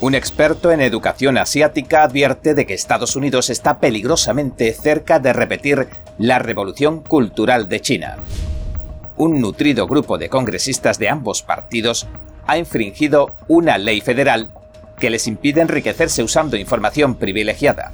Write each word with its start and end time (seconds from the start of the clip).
Un 0.00 0.14
experto 0.14 0.70
en 0.70 0.80
educación 0.80 1.38
asiática 1.38 2.04
advierte 2.04 2.54
de 2.54 2.66
que 2.66 2.74
Estados 2.74 3.16
Unidos 3.16 3.50
está 3.50 3.80
peligrosamente 3.80 4.72
cerca 4.72 5.18
de 5.18 5.32
repetir 5.32 5.88
la 6.18 6.38
revolución 6.38 7.00
cultural 7.00 7.68
de 7.68 7.80
China. 7.80 8.16
Un 9.16 9.40
nutrido 9.40 9.88
grupo 9.88 10.16
de 10.16 10.28
congresistas 10.28 11.00
de 11.00 11.08
ambos 11.08 11.42
partidos 11.42 12.06
ha 12.46 12.58
infringido 12.58 13.34
una 13.48 13.76
ley 13.76 14.00
federal 14.00 14.52
que 15.00 15.10
les 15.10 15.26
impide 15.26 15.62
enriquecerse 15.62 16.22
usando 16.22 16.56
información 16.56 17.16
privilegiada. 17.16 17.90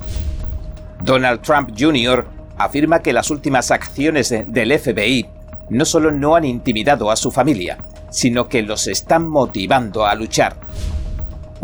Donald 1.02 1.40
Trump 1.40 1.70
Jr. 1.78 2.26
afirma 2.58 3.00
que 3.00 3.14
las 3.14 3.30
últimas 3.30 3.70
acciones 3.70 4.28
del 4.28 4.78
FBI 4.78 5.26
no 5.70 5.86
solo 5.86 6.10
no 6.10 6.36
han 6.36 6.44
intimidado 6.44 7.10
a 7.10 7.16
su 7.16 7.30
familia, 7.30 7.78
sino 8.10 8.46
que 8.46 8.60
los 8.60 8.88
están 8.88 9.26
motivando 9.26 10.04
a 10.04 10.14
luchar 10.14 10.56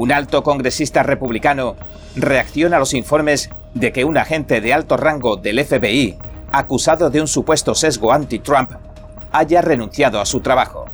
un 0.01 0.12
alto 0.12 0.43
congresista 0.43 1.03
republicano 1.03 1.77
reacciona 2.17 2.77
a 2.77 2.79
los 2.79 2.95
informes 2.95 3.50
de 3.75 3.93
que 3.93 4.07
un 4.07 4.17
agente 4.17 4.63
de 4.63 4.73
alto 4.73 4.96
rango 4.96 5.36
del 5.36 5.63
FBI, 5.63 6.17
acusado 6.53 7.11
de 7.11 7.21
un 7.21 7.29
supuesto 7.29 7.75
sesgo 7.75 8.11
anti-Trump, 8.11 8.71
haya 9.31 9.61
renunciado 9.61 10.18
a 10.18 10.25
su 10.25 10.40
trabajo. 10.40 10.86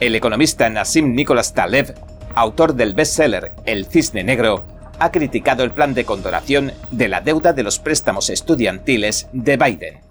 El 0.00 0.14
economista 0.14 0.68
Nassim 0.68 1.14
Nicholas 1.14 1.54
Taleb, 1.54 1.94
autor 2.34 2.74
del 2.74 2.92
bestseller 2.92 3.54
El 3.64 3.86
Cisne 3.86 4.22
Negro, 4.22 4.64
ha 4.98 5.10
criticado 5.10 5.64
el 5.64 5.70
plan 5.70 5.94
de 5.94 6.04
condonación 6.04 6.72
de 6.90 7.08
la 7.08 7.22
deuda 7.22 7.54
de 7.54 7.62
los 7.62 7.78
préstamos 7.78 8.28
estudiantiles 8.28 9.28
de 9.32 9.56
Biden. 9.56 10.03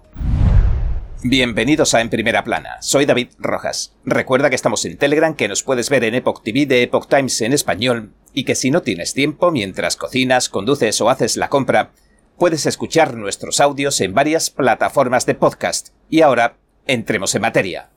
Bienvenidos 1.26 1.94
a 1.94 2.02
En 2.02 2.10
Primera 2.10 2.44
Plana, 2.44 2.76
soy 2.82 3.06
David 3.06 3.28
Rojas. 3.38 3.96
Recuerda 4.04 4.50
que 4.50 4.56
estamos 4.56 4.84
en 4.84 4.98
Telegram, 4.98 5.34
que 5.34 5.48
nos 5.48 5.62
puedes 5.62 5.88
ver 5.88 6.04
en 6.04 6.14
Epoch 6.14 6.42
TV 6.42 6.66
de 6.66 6.82
Epoch 6.82 7.08
Times 7.08 7.40
en 7.40 7.54
español 7.54 8.12
y 8.34 8.44
que 8.44 8.54
si 8.54 8.70
no 8.70 8.82
tienes 8.82 9.14
tiempo 9.14 9.50
mientras 9.50 9.96
cocinas, 9.96 10.50
conduces 10.50 11.00
o 11.00 11.08
haces 11.08 11.38
la 11.38 11.48
compra, 11.48 11.92
puedes 12.36 12.66
escuchar 12.66 13.14
nuestros 13.14 13.60
audios 13.60 14.02
en 14.02 14.12
varias 14.12 14.50
plataformas 14.50 15.24
de 15.24 15.34
podcast. 15.34 15.94
Y 16.10 16.20
ahora, 16.20 16.58
entremos 16.86 17.34
en 17.34 17.40
materia. 17.40 17.88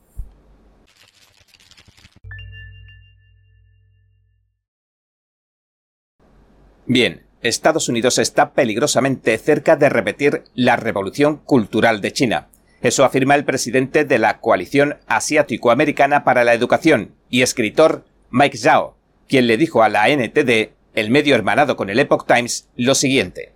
Bien, 6.86 7.26
Estados 7.42 7.90
Unidos 7.90 8.16
está 8.16 8.54
peligrosamente 8.54 9.36
cerca 9.36 9.76
de 9.76 9.90
repetir 9.90 10.44
la 10.54 10.76
revolución 10.76 11.36
cultural 11.36 12.00
de 12.00 12.12
China 12.14 12.48
eso 12.80 13.04
afirma 13.04 13.34
el 13.34 13.44
presidente 13.44 14.04
de 14.04 14.18
la 14.18 14.38
Coalición 14.38 14.98
Asiático-Americana 15.06 16.22
para 16.22 16.44
la 16.44 16.54
Educación 16.54 17.14
y 17.28 17.42
escritor 17.42 18.04
Mike 18.30 18.56
Zhao, 18.56 18.96
quien 19.26 19.46
le 19.46 19.56
dijo 19.56 19.82
a 19.82 19.88
la 19.88 20.08
NTD, 20.08 20.70
el 20.94 21.10
medio 21.10 21.34
hermanado 21.34 21.76
con 21.76 21.90
el 21.90 21.98
Epoch 21.98 22.26
Times, 22.26 22.68
lo 22.76 22.94
siguiente. 22.94 23.52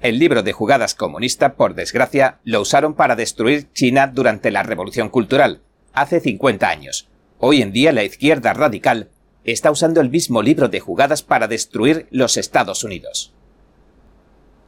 El 0.00 0.18
libro 0.18 0.42
de 0.42 0.52
jugadas 0.52 0.94
comunista, 0.94 1.54
por 1.54 1.74
desgracia, 1.74 2.38
lo 2.44 2.60
usaron 2.60 2.94
para 2.94 3.16
destruir 3.16 3.72
China 3.72 4.08
durante 4.08 4.50
la 4.50 4.62
Revolución 4.62 5.08
Cultural, 5.08 5.62
hace 5.92 6.20
50 6.20 6.68
años. 6.68 7.08
Hoy 7.38 7.62
en 7.62 7.72
día 7.72 7.92
la 7.92 8.04
izquierda 8.04 8.52
radical 8.52 9.10
está 9.44 9.70
usando 9.70 10.00
el 10.00 10.10
mismo 10.10 10.42
libro 10.42 10.68
de 10.68 10.80
jugadas 10.80 11.22
para 11.22 11.46
destruir 11.46 12.06
los 12.10 12.36
Estados 12.36 12.84
Unidos. 12.84 13.32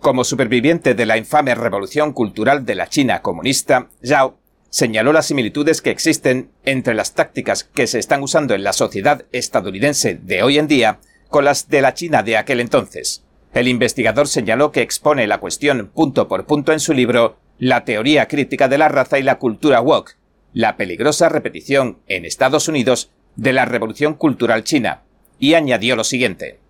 Como 0.01 0.25
superviviente 0.25 0.95
de 0.95 1.07
la 1.07 1.17
infame 1.17 1.55
revolución 1.55 2.13
cultural 2.13 2.65
de 2.65 2.75
la 2.75 2.89
China 2.89 3.23
comunista, 3.23 3.89
Zhao 4.05 4.39
señaló 4.71 5.13
las 5.13 5.27
similitudes 5.27 5.83
que 5.83 5.91
existen 5.91 6.51
entre 6.65 6.95
las 6.95 7.15
tácticas 7.15 7.65
que 7.65 7.87
se 7.87 7.99
están 7.99 8.23
usando 8.23 8.55
en 8.55 8.63
la 8.63 8.73
sociedad 8.73 9.25
estadounidense 9.33 10.15
de 10.15 10.43
hoy 10.43 10.59
en 10.59 10.69
día 10.69 11.01
con 11.29 11.45
las 11.45 11.69
de 11.69 11.81
la 11.81 11.95
China 11.95 12.23
de 12.23 12.37
aquel 12.37 12.61
entonces. 12.61 13.25
El 13.55 13.69
investigador 13.69 14.29
señaló 14.29 14.71
que 14.71 14.83
expone 14.83 15.27
la 15.27 15.39
cuestión 15.39 15.91
punto 15.95 16.29
por 16.29 16.47
punto 16.47 16.73
en 16.73 16.81
su 16.81 16.93
libro 16.93 17.39
La 17.59 17.85
teoría 17.85 18.29
crítica 18.29 18.69
de 18.69 18.79
la 18.79 18.89
raza 18.89 19.19
y 19.19 19.23
la 19.23 19.39
cultura 19.39 19.81
woke, 19.81 20.17
la 20.53 20.77
peligrosa 20.77 21.29
repetición 21.29 21.99
en 22.07 22.25
Estados 22.25 22.69
Unidos 22.69 23.11
de 23.35 23.53
la 23.53 23.65
revolución 23.65 24.15
cultural 24.15 24.63
china, 24.63 25.03
y 25.39 25.55
añadió 25.55 25.97
lo 25.97 26.05
siguiente. 26.05 26.61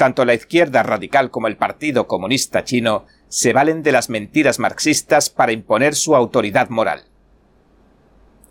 Tanto 0.00 0.24
la 0.24 0.32
izquierda 0.32 0.82
radical 0.82 1.30
como 1.30 1.46
el 1.46 1.58
Partido 1.58 2.06
Comunista 2.06 2.64
Chino 2.64 3.04
se 3.28 3.52
valen 3.52 3.82
de 3.82 3.92
las 3.92 4.08
mentiras 4.08 4.58
marxistas 4.58 5.28
para 5.28 5.52
imponer 5.52 5.94
su 5.94 6.16
autoridad 6.16 6.70
moral. 6.70 7.04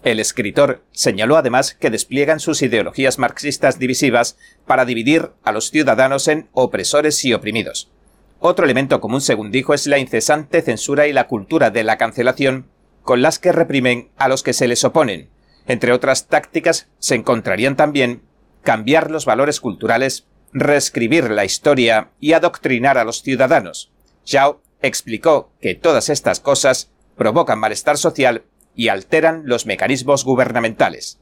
El 0.03 0.19
escritor 0.19 0.83
señaló 0.91 1.37
además 1.37 1.73
que 1.73 1.89
despliegan 1.89 2.39
sus 2.39 2.61
ideologías 2.61 3.17
marxistas 3.17 3.79
divisivas 3.79 4.37
para 4.67 4.85
dividir 4.85 5.31
a 5.43 5.51
los 5.51 5.71
ciudadanos 5.71 6.27
en 6.27 6.49
opresores 6.53 7.25
y 7.25 7.33
oprimidos. 7.33 7.89
Otro 8.37 8.65
elemento 8.65 9.01
común, 9.01 9.19
según 9.21 9.49
dijo, 9.49 9.73
es 9.73 9.87
la 9.87 9.97
incesante 9.97 10.61
censura 10.61 11.07
y 11.07 11.13
la 11.13 11.25
cultura 11.25 11.71
de 11.71 11.83
la 11.83 11.97
cancelación 11.97 12.67
con 13.01 13.23
las 13.23 13.39
que 13.39 13.51
reprimen 13.51 14.09
a 14.17 14.27
los 14.27 14.43
que 14.43 14.53
se 14.53 14.67
les 14.67 14.83
oponen. 14.83 15.31
Entre 15.65 15.93
otras 15.93 16.27
tácticas 16.27 16.89
se 16.99 17.15
encontrarían 17.15 17.75
también 17.75 18.21
cambiar 18.61 19.09
los 19.09 19.25
valores 19.25 19.59
culturales 19.59 20.27
reescribir 20.53 21.29
la 21.29 21.45
historia 21.45 22.11
y 22.19 22.33
adoctrinar 22.33 22.97
a 22.97 23.03
los 23.03 23.21
ciudadanos. 23.21 23.91
Zhao 24.25 24.61
explicó 24.81 25.51
que 25.61 25.75
todas 25.75 26.09
estas 26.09 26.39
cosas 26.39 26.91
provocan 27.15 27.59
malestar 27.59 27.97
social 27.97 28.43
y 28.75 28.87
alteran 28.87 29.43
los 29.45 29.65
mecanismos 29.65 30.23
gubernamentales. 30.23 31.19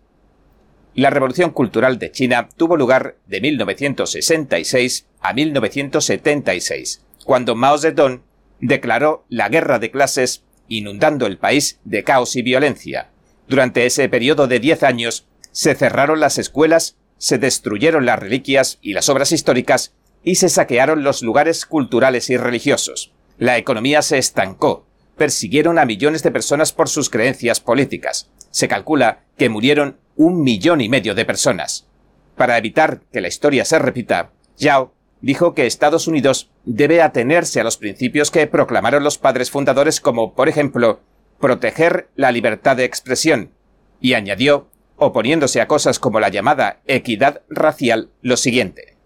La 0.93 1.09
Revolución 1.09 1.51
Cultural 1.51 1.99
de 1.99 2.11
China 2.11 2.49
tuvo 2.57 2.75
lugar 2.75 3.17
de 3.27 3.41
1966 3.41 5.07
a 5.21 5.33
1976, 5.33 7.03
cuando 7.23 7.55
Mao 7.55 7.77
Zedong 7.77 8.23
declaró 8.59 9.25
la 9.29 9.49
guerra 9.49 9.79
de 9.79 9.91
clases 9.91 10.43
inundando 10.67 11.25
el 11.25 11.37
país 11.37 11.79
de 11.83 12.03
caos 12.03 12.35
y 12.35 12.41
violencia. 12.41 13.09
Durante 13.47 13.85
ese 13.85 14.09
periodo 14.09 14.47
de 14.47 14.59
diez 14.59 14.83
años 14.83 15.27
se 15.51 15.75
cerraron 15.75 16.19
las 16.19 16.37
escuelas 16.37 16.97
se 17.17 17.37
destruyeron 17.37 18.05
las 18.05 18.19
reliquias 18.19 18.79
y 18.81 18.93
las 18.93 19.09
obras 19.09 19.31
históricas 19.31 19.93
y 20.23 20.35
se 20.35 20.49
saquearon 20.49 21.03
los 21.03 21.21
lugares 21.21 21.65
culturales 21.65 22.29
y 22.29 22.37
religiosos. 22.37 23.13
La 23.37 23.57
economía 23.57 24.01
se 24.01 24.17
estancó, 24.17 24.85
persiguieron 25.15 25.79
a 25.79 25.85
millones 25.85 26.23
de 26.23 26.31
personas 26.31 26.73
por 26.73 26.89
sus 26.89 27.09
creencias 27.09 27.59
políticas. 27.59 28.29
Se 28.51 28.67
calcula 28.67 29.23
que 29.37 29.49
murieron 29.49 29.97
un 30.15 30.41
millón 30.41 30.81
y 30.81 30.89
medio 30.89 31.15
de 31.15 31.25
personas. 31.25 31.87
Para 32.35 32.57
evitar 32.57 33.01
que 33.11 33.21
la 33.21 33.27
historia 33.27 33.65
se 33.65 33.79
repita, 33.79 34.31
Yao 34.57 34.93
dijo 35.21 35.53
que 35.53 35.65
Estados 35.65 36.07
Unidos 36.07 36.51
debe 36.65 37.01
atenerse 37.01 37.59
a 37.59 37.63
los 37.63 37.77
principios 37.77 38.31
que 38.31 38.47
proclamaron 38.47 39.03
los 39.03 39.17
padres 39.17 39.49
fundadores 39.49 39.99
como, 39.99 40.33
por 40.33 40.49
ejemplo, 40.49 41.01
proteger 41.39 42.09
la 42.15 42.31
libertad 42.31 42.75
de 42.75 42.85
expresión, 42.85 43.51
y 43.99 44.13
añadió 44.13 44.69
oponiéndose 44.97 45.61
a 45.61 45.67
cosas 45.67 45.99
como 45.99 46.19
la 46.19 46.29
llamada 46.29 46.81
equidad 46.85 47.41
racial, 47.49 48.09
lo 48.21 48.35
siguiente. 48.35 48.97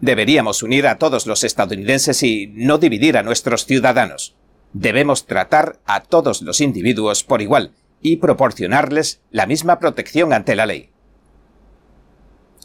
Deberíamos 0.00 0.62
unir 0.62 0.88
a 0.88 0.98
todos 0.98 1.26
los 1.26 1.44
estadounidenses 1.44 2.22
y 2.24 2.52
no 2.54 2.78
dividir 2.78 3.16
a 3.16 3.22
nuestros 3.22 3.66
ciudadanos. 3.66 4.34
Debemos 4.72 5.26
tratar 5.26 5.78
a 5.86 6.02
todos 6.02 6.42
los 6.42 6.60
individuos 6.60 7.22
por 7.22 7.40
igual 7.40 7.72
y 8.00 8.16
proporcionarles 8.16 9.20
la 9.30 9.46
misma 9.46 9.78
protección 9.78 10.32
ante 10.32 10.56
la 10.56 10.66
ley. 10.66 10.90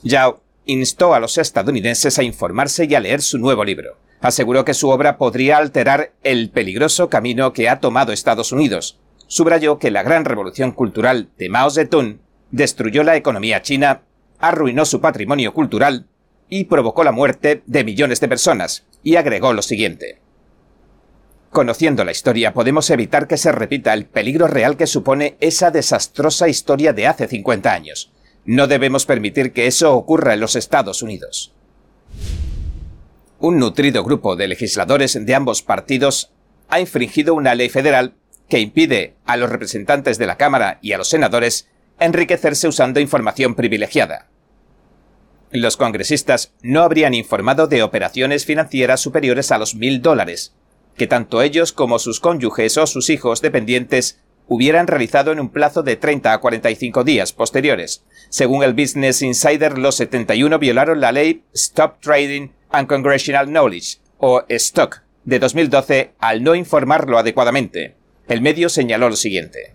Yao 0.01 0.41
instó 0.65 1.13
a 1.13 1.19
los 1.19 1.37
estadounidenses 1.37 2.17
a 2.17 2.23
informarse 2.23 2.85
y 2.85 2.95
a 2.95 2.99
leer 2.99 3.21
su 3.21 3.37
nuevo 3.37 3.63
libro. 3.63 3.97
Aseguró 4.19 4.65
que 4.65 4.73
su 4.73 4.89
obra 4.89 5.17
podría 5.17 5.57
alterar 5.57 6.13
el 6.23 6.49
peligroso 6.49 7.09
camino 7.09 7.53
que 7.53 7.69
ha 7.69 7.79
tomado 7.79 8.11
Estados 8.11 8.51
Unidos, 8.51 8.99
subrayó 9.27 9.77
que 9.77 9.91
la 9.91 10.03
gran 10.03 10.25
revolución 10.25 10.71
cultural 10.71 11.29
de 11.37 11.49
Mao 11.49 11.69
Zedong 11.69 12.19
destruyó 12.51 13.03
la 13.03 13.15
economía 13.15 13.61
china, 13.61 14.01
arruinó 14.39 14.85
su 14.85 15.01
patrimonio 15.01 15.53
cultural 15.53 16.07
y 16.49 16.65
provocó 16.65 17.03
la 17.03 17.11
muerte 17.11 17.61
de 17.65 17.83
millones 17.83 18.19
de 18.21 18.29
personas, 18.29 18.85
y 19.03 19.17
agregó 19.17 19.53
lo 19.53 19.61
siguiente. 19.61 20.21
Conociendo 21.51 22.03
la 22.03 22.11
historia 22.11 22.53
podemos 22.53 22.89
evitar 22.89 23.27
que 23.27 23.37
se 23.37 23.51
repita 23.51 23.93
el 23.93 24.05
peligro 24.05 24.47
real 24.47 24.77
que 24.77 24.87
supone 24.87 25.37
esa 25.39 25.71
desastrosa 25.71 26.47
historia 26.47 26.93
de 26.93 27.07
hace 27.07 27.27
50 27.27 27.73
años. 27.73 28.11
No 28.45 28.67
debemos 28.67 29.05
permitir 29.05 29.51
que 29.51 29.67
eso 29.67 29.93
ocurra 29.95 30.33
en 30.33 30.39
los 30.39 30.55
Estados 30.55 31.01
Unidos. 31.01 31.53
Un 33.39 33.59
nutrido 33.59 34.03
grupo 34.03 34.35
de 34.35 34.47
legisladores 34.47 35.25
de 35.25 35.35
ambos 35.35 35.61
partidos 35.61 36.31
ha 36.69 36.79
infringido 36.79 37.33
una 37.33 37.55
ley 37.55 37.69
federal 37.69 38.13
que 38.49 38.59
impide 38.59 39.15
a 39.25 39.37
los 39.37 39.49
representantes 39.49 40.17
de 40.17 40.27
la 40.27 40.37
Cámara 40.37 40.79
y 40.81 40.93
a 40.93 40.97
los 40.97 41.09
senadores 41.09 41.69
enriquecerse 41.99 42.67
usando 42.67 42.99
información 42.99 43.55
privilegiada. 43.55 44.27
Los 45.51 45.77
congresistas 45.77 46.53
no 46.61 46.81
habrían 46.81 47.13
informado 47.13 47.67
de 47.67 47.83
operaciones 47.83 48.45
financieras 48.45 48.99
superiores 48.99 49.51
a 49.51 49.57
los 49.57 49.75
mil 49.75 50.01
dólares, 50.01 50.53
que 50.95 51.07
tanto 51.07 51.41
ellos 51.41 51.71
como 51.71 51.99
sus 51.99 52.19
cónyuges 52.19 52.77
o 52.77 52.87
sus 52.87 53.09
hijos 53.09 53.41
dependientes 53.41 54.21
hubieran 54.47 54.87
realizado 54.87 55.31
en 55.31 55.39
un 55.39 55.49
plazo 55.49 55.83
de 55.83 55.95
30 55.95 56.33
a 56.33 56.39
45 56.39 57.03
días 57.03 57.33
posteriores. 57.33 58.03
Según 58.29 58.63
el 58.63 58.73
Business 58.73 59.21
Insider, 59.21 59.77
los 59.77 59.95
71 59.95 60.57
violaron 60.59 61.01
la 61.01 61.11
ley 61.11 61.43
Stop 61.53 61.99
Trading 62.01 62.49
and 62.71 62.87
Congressional 62.87 63.47
Knowledge, 63.47 63.97
o 64.17 64.43
STOC, 64.49 65.01
de 65.25 65.39
2012 65.39 66.13
al 66.19 66.43
no 66.43 66.55
informarlo 66.55 67.17
adecuadamente. 67.17 67.96
El 68.27 68.41
medio 68.41 68.67
señaló 68.67 69.09
lo 69.09 69.15
siguiente. 69.15 69.73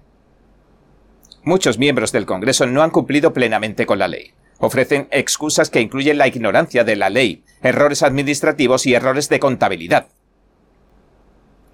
Muchos 1.42 1.78
miembros 1.78 2.12
del 2.12 2.26
Congreso 2.26 2.66
no 2.66 2.82
han 2.82 2.90
cumplido 2.90 3.32
plenamente 3.32 3.86
con 3.86 3.98
la 3.98 4.08
ley. 4.08 4.34
Ofrecen 4.58 5.08
excusas 5.10 5.70
que 5.70 5.80
incluyen 5.80 6.18
la 6.18 6.28
ignorancia 6.28 6.84
de 6.84 6.94
la 6.94 7.10
ley, 7.10 7.44
errores 7.62 8.02
administrativos 8.02 8.86
y 8.86 8.94
errores 8.94 9.28
de 9.28 9.40
contabilidad. 9.40 10.08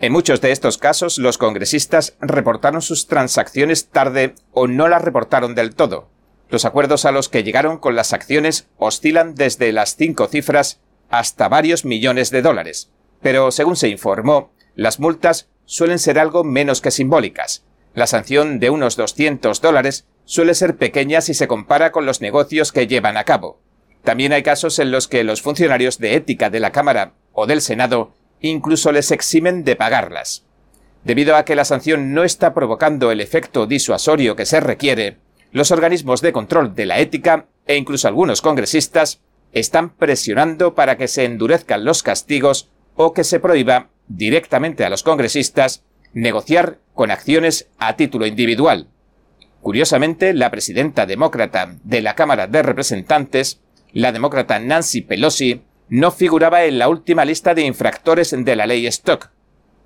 En 0.00 0.12
muchos 0.12 0.40
de 0.40 0.52
estos 0.52 0.78
casos, 0.78 1.18
los 1.18 1.36
congresistas 1.36 2.16
reportaron 2.20 2.80
sus 2.80 3.08
transacciones 3.08 3.88
tarde 3.88 4.36
o 4.52 4.68
no 4.68 4.86
las 4.86 5.02
reportaron 5.02 5.56
del 5.56 5.74
todo. 5.74 6.08
Los 6.48 6.64
acuerdos 6.64 7.04
a 7.04 7.12
los 7.12 7.28
que 7.28 7.42
llegaron 7.42 7.78
con 7.78 7.96
las 7.96 8.12
acciones 8.12 8.68
oscilan 8.78 9.34
desde 9.34 9.72
las 9.72 9.96
cinco 9.96 10.28
cifras 10.28 10.80
hasta 11.10 11.48
varios 11.48 11.84
millones 11.84 12.30
de 12.30 12.42
dólares. 12.42 12.92
Pero, 13.20 13.50
según 13.50 13.74
se 13.74 13.88
informó, 13.88 14.52
las 14.76 15.00
multas 15.00 15.48
suelen 15.68 15.98
ser 15.98 16.18
algo 16.18 16.44
menos 16.44 16.80
que 16.80 16.90
simbólicas. 16.90 17.62
La 17.92 18.06
sanción 18.06 18.58
de 18.58 18.70
unos 18.70 18.96
200 18.96 19.60
dólares 19.60 20.06
suele 20.24 20.54
ser 20.54 20.78
pequeña 20.78 21.20
si 21.20 21.34
se 21.34 21.46
compara 21.46 21.92
con 21.92 22.06
los 22.06 22.22
negocios 22.22 22.72
que 22.72 22.86
llevan 22.86 23.18
a 23.18 23.24
cabo. 23.24 23.60
También 24.02 24.32
hay 24.32 24.42
casos 24.42 24.78
en 24.78 24.90
los 24.90 25.08
que 25.08 25.24
los 25.24 25.42
funcionarios 25.42 25.98
de 25.98 26.14
ética 26.14 26.48
de 26.48 26.60
la 26.60 26.72
Cámara 26.72 27.12
o 27.32 27.46
del 27.46 27.60
Senado 27.60 28.14
incluso 28.40 28.92
les 28.92 29.10
eximen 29.10 29.62
de 29.62 29.76
pagarlas. 29.76 30.46
Debido 31.04 31.36
a 31.36 31.44
que 31.44 31.54
la 31.54 31.66
sanción 31.66 32.14
no 32.14 32.24
está 32.24 32.54
provocando 32.54 33.10
el 33.10 33.20
efecto 33.20 33.66
disuasorio 33.66 34.36
que 34.36 34.46
se 34.46 34.60
requiere, 34.60 35.18
los 35.52 35.70
organismos 35.70 36.22
de 36.22 36.32
control 36.32 36.74
de 36.74 36.86
la 36.86 36.98
ética 36.98 37.44
e 37.66 37.76
incluso 37.76 38.08
algunos 38.08 38.40
congresistas 38.40 39.20
están 39.52 39.90
presionando 39.90 40.74
para 40.74 40.96
que 40.96 41.08
se 41.08 41.26
endurezcan 41.26 41.84
los 41.84 42.02
castigos 42.02 42.70
o 42.96 43.12
que 43.12 43.24
se 43.24 43.38
prohíba 43.38 43.90
directamente 44.08 44.84
a 44.84 44.90
los 44.90 45.02
congresistas 45.02 45.84
negociar 46.12 46.78
con 46.94 47.10
acciones 47.10 47.68
a 47.78 47.96
título 47.96 48.26
individual. 48.26 48.88
Curiosamente, 49.60 50.32
la 50.34 50.50
presidenta 50.50 51.06
demócrata 51.06 51.76
de 51.84 52.00
la 52.00 52.14
Cámara 52.14 52.46
de 52.46 52.62
Representantes, 52.62 53.60
la 53.92 54.12
demócrata 54.12 54.58
Nancy 54.58 55.02
Pelosi, 55.02 55.62
no 55.88 56.10
figuraba 56.10 56.64
en 56.64 56.78
la 56.78 56.88
última 56.88 57.24
lista 57.24 57.54
de 57.54 57.62
infractores 57.62 58.34
de 58.36 58.56
la 58.56 58.66
ley 58.66 58.86
Stock, 58.86 59.30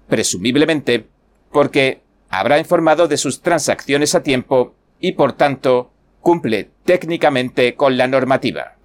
presumiblemente 0.08 1.06
porque 1.50 2.02
habrá 2.28 2.58
informado 2.58 3.08
de 3.08 3.16
sus 3.16 3.40
transacciones 3.40 4.14
a 4.14 4.22
tiempo 4.22 4.74
y 4.98 5.12
por 5.12 5.34
tanto 5.34 5.92
cumple 6.20 6.70
técnicamente 6.84 7.74
con 7.74 7.96
la 7.96 8.06
normativa. 8.06 8.76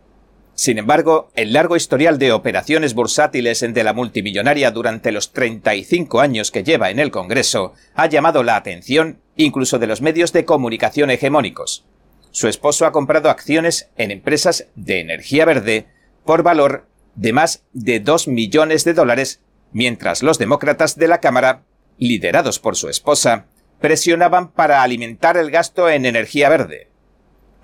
Sin 0.57 0.79
embargo, 0.79 1.29
el 1.35 1.53
largo 1.53 1.75
historial 1.75 2.17
de 2.17 2.31
operaciones 2.31 2.95
bursátiles 2.95 3.59
de 3.59 3.83
la 3.83 3.93
multimillonaria 3.93 4.71
durante 4.71 5.11
los 5.11 5.31
35 5.31 6.19
años 6.19 6.49
que 6.49 6.63
lleva 6.63 6.89
en 6.89 6.97
el 6.97 7.11
Congreso 7.11 7.73
ha 7.93 8.07
llamado 8.07 8.41
la 8.41 8.55
atención 8.55 9.19
incluso 9.35 9.77
de 9.77 9.85
los 9.85 10.01
medios 10.01 10.33
de 10.33 10.45
comunicación 10.45 11.11
hegemónicos. 11.11 11.85
Su 12.31 12.47
esposo 12.47 12.87
ha 12.87 12.91
comprado 12.91 13.29
acciones 13.29 13.91
en 13.97 14.09
empresas 14.09 14.65
de 14.73 14.99
energía 14.99 15.45
verde 15.45 15.85
por 16.25 16.41
valor 16.41 16.87
de 17.13 17.33
más 17.33 17.63
de 17.73 17.99
2 17.99 18.27
millones 18.27 18.83
de 18.83 18.95
dólares, 18.95 19.41
mientras 19.73 20.23
los 20.23 20.39
demócratas 20.39 20.97
de 20.97 21.07
la 21.07 21.19
Cámara, 21.19 21.65
liderados 21.99 22.57
por 22.57 22.75
su 22.75 22.89
esposa, 22.89 23.45
presionaban 23.79 24.51
para 24.51 24.81
alimentar 24.81 25.37
el 25.37 25.51
gasto 25.51 25.87
en 25.87 26.07
energía 26.07 26.49
verde. 26.49 26.89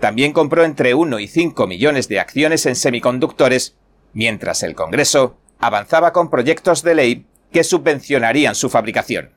También 0.04 0.34
compró 0.34 0.66
entre 0.66 0.92
1 0.92 1.18
y 1.18 1.26
5 1.26 1.66
millones 1.66 2.08
de 2.08 2.20
acciones 2.20 2.66
en 2.66 2.76
semiconductores, 2.76 3.74
mientras 4.12 4.62
el 4.62 4.74
Congreso 4.74 5.38
avanzaba 5.58 6.12
con 6.12 6.28
proyectos 6.28 6.82
de 6.82 6.94
ley 6.94 7.26
que 7.50 7.64
subvencionarían 7.64 8.54
su 8.54 8.68
fabricación. 8.68 9.30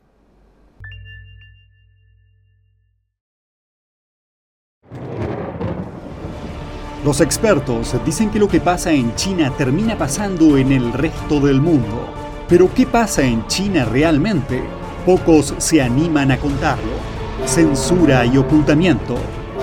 Los 7.06 7.22
expertos 7.22 7.96
dicen 8.04 8.30
que 8.30 8.40
lo 8.40 8.50
que 8.50 8.60
pasa 8.60 8.92
en 8.92 9.16
China 9.16 9.54
termina 9.58 9.98
pasando 9.98 10.58
en 10.58 10.74
el 10.74 10.92
resto 10.92 11.40
del 11.40 11.62
mundo. 11.62 12.14
Pero 12.50 12.70
¿qué 12.74 12.86
pasa 12.86 13.22
en 13.22 13.48
China 13.48 13.86
realmente? 13.86 14.62
Pocos 15.06 15.56
se 15.60 15.82
animan 15.82 16.30
a 16.34 16.38
contarlo. 16.38 16.92
Censura 17.46 18.26
y 18.26 18.38
ocultamiento 18.38 19.16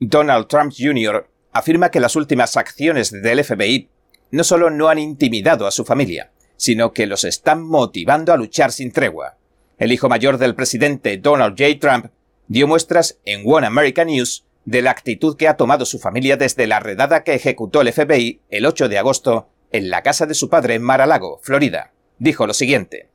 Donald 0.00 0.46
Trump 0.46 0.72
Jr. 0.76 1.28
afirma 1.50 1.90
que 1.90 1.98
las 1.98 2.14
últimas 2.14 2.56
acciones 2.56 3.10
del 3.10 3.42
FBI 3.42 3.88
no 4.30 4.44
solo 4.44 4.70
no 4.70 4.88
han 4.88 4.98
intimidado 4.98 5.66
a 5.66 5.72
su 5.72 5.84
familia, 5.84 6.30
sino 6.56 6.92
que 6.92 7.06
los 7.06 7.24
están 7.24 7.64
motivando 7.64 8.32
a 8.32 8.36
luchar 8.36 8.70
sin 8.70 8.92
tregua. 8.92 9.38
El 9.76 9.90
hijo 9.90 10.08
mayor 10.08 10.38
del 10.38 10.54
presidente 10.54 11.16
Donald 11.16 11.56
J. 11.58 11.80
Trump 11.80 12.12
dio 12.46 12.68
muestras 12.68 13.18
en 13.24 13.42
One 13.44 13.66
American 13.66 14.06
News 14.06 14.44
de 14.64 14.82
la 14.82 14.92
actitud 14.92 15.36
que 15.36 15.48
ha 15.48 15.56
tomado 15.56 15.84
su 15.84 15.98
familia 15.98 16.36
desde 16.36 16.68
la 16.68 16.78
redada 16.78 17.24
que 17.24 17.34
ejecutó 17.34 17.80
el 17.80 17.92
FBI 17.92 18.42
el 18.50 18.66
8 18.66 18.88
de 18.88 18.98
agosto 18.98 19.48
en 19.72 19.90
la 19.90 20.02
casa 20.02 20.26
de 20.26 20.34
su 20.34 20.48
padre 20.48 20.74
en 20.74 20.82
Mar-a-Lago, 20.82 21.40
Florida. 21.42 21.92
Dijo 22.18 22.46
lo 22.46 22.54
siguiente. 22.54 23.08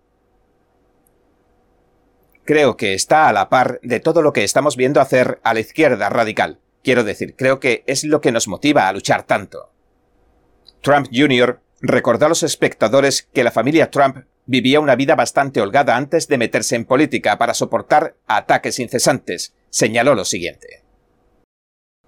Creo 2.43 2.75
que 2.75 2.93
está 2.93 3.29
a 3.29 3.33
la 3.33 3.47
par 3.47 3.79
de 3.83 4.01
todo 4.01 4.21
lo 4.21 4.33
que 4.33 4.43
estamos 4.43 4.75
viendo 4.75 4.99
hacer 4.99 5.39
a 5.43 5.53
la 5.53 5.61
izquierda 5.61 6.09
radical. 6.09 6.59
Quiero 6.83 7.03
decir, 7.03 7.35
creo 7.35 7.59
que 7.59 7.83
es 7.87 8.03
lo 8.03 8.21
que 8.21 8.31
nos 8.31 8.47
motiva 8.47 8.87
a 8.87 8.93
luchar 8.93 9.23
tanto. 9.23 9.71
Trump 10.81 11.07
Jr. 11.13 11.61
recordó 11.81 12.25
a 12.25 12.29
los 12.29 12.43
espectadores 12.43 13.23
que 13.33 13.43
la 13.43 13.51
familia 13.51 13.89
Trump 13.89 14.25
vivía 14.45 14.81
una 14.81 14.95
vida 14.95 15.15
bastante 15.15 15.61
holgada 15.61 15.95
antes 15.95 16.27
de 16.27 16.37
meterse 16.37 16.75
en 16.75 16.83
política 16.83 17.37
para 17.37 17.53
soportar 17.53 18.17
ataques 18.27 18.79
incesantes. 18.79 19.53
Señaló 19.69 20.13
lo 20.13 20.25
siguiente. 20.25 20.83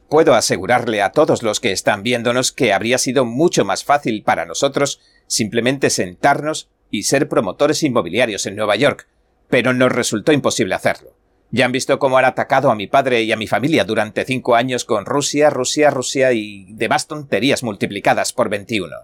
Puedo 0.10 0.36
asegurarle 0.36 1.02
a 1.02 1.12
todos 1.12 1.42
los 1.42 1.62
que 1.62 1.72
están 1.72 2.04
viéndonos 2.04 2.52
que 2.52 2.74
habría 2.74 2.98
sido 2.98 3.26
mucho 3.26 3.66
más 3.66 3.84
fácil 3.84 4.24
para 4.24 4.46
nosotros 4.46 5.02
simplemente 5.28 5.90
sentarnos 5.90 6.70
y 6.92 7.04
ser 7.04 7.28
promotores 7.28 7.82
inmobiliarios 7.82 8.46
en 8.46 8.56
Nueva 8.56 8.76
York, 8.76 9.08
pero 9.50 9.74
nos 9.74 9.92
resultó 9.92 10.32
imposible 10.32 10.76
hacerlo. 10.76 11.16
Ya 11.52 11.66
han 11.66 11.72
visto 11.72 12.00
cómo 12.00 12.18
han 12.18 12.26
atacado 12.26 12.72
a 12.72 12.76
mi 12.76 12.88
padre 12.88 13.24
y 13.24 13.32
a 13.32 13.38
mi 13.38 13.48
familia 13.48 13.84
durante 13.86 14.26
cinco 14.26 14.56
años 14.56 14.84
con 14.84 15.06
Rusia, 15.06 15.50
Rusia, 15.50 15.90
Rusia 15.90 16.34
y 16.34 16.66
demás 16.74 17.08
tonterías 17.08 17.64
multiplicadas 17.64 18.34
por 18.34 18.50
21. 18.50 18.96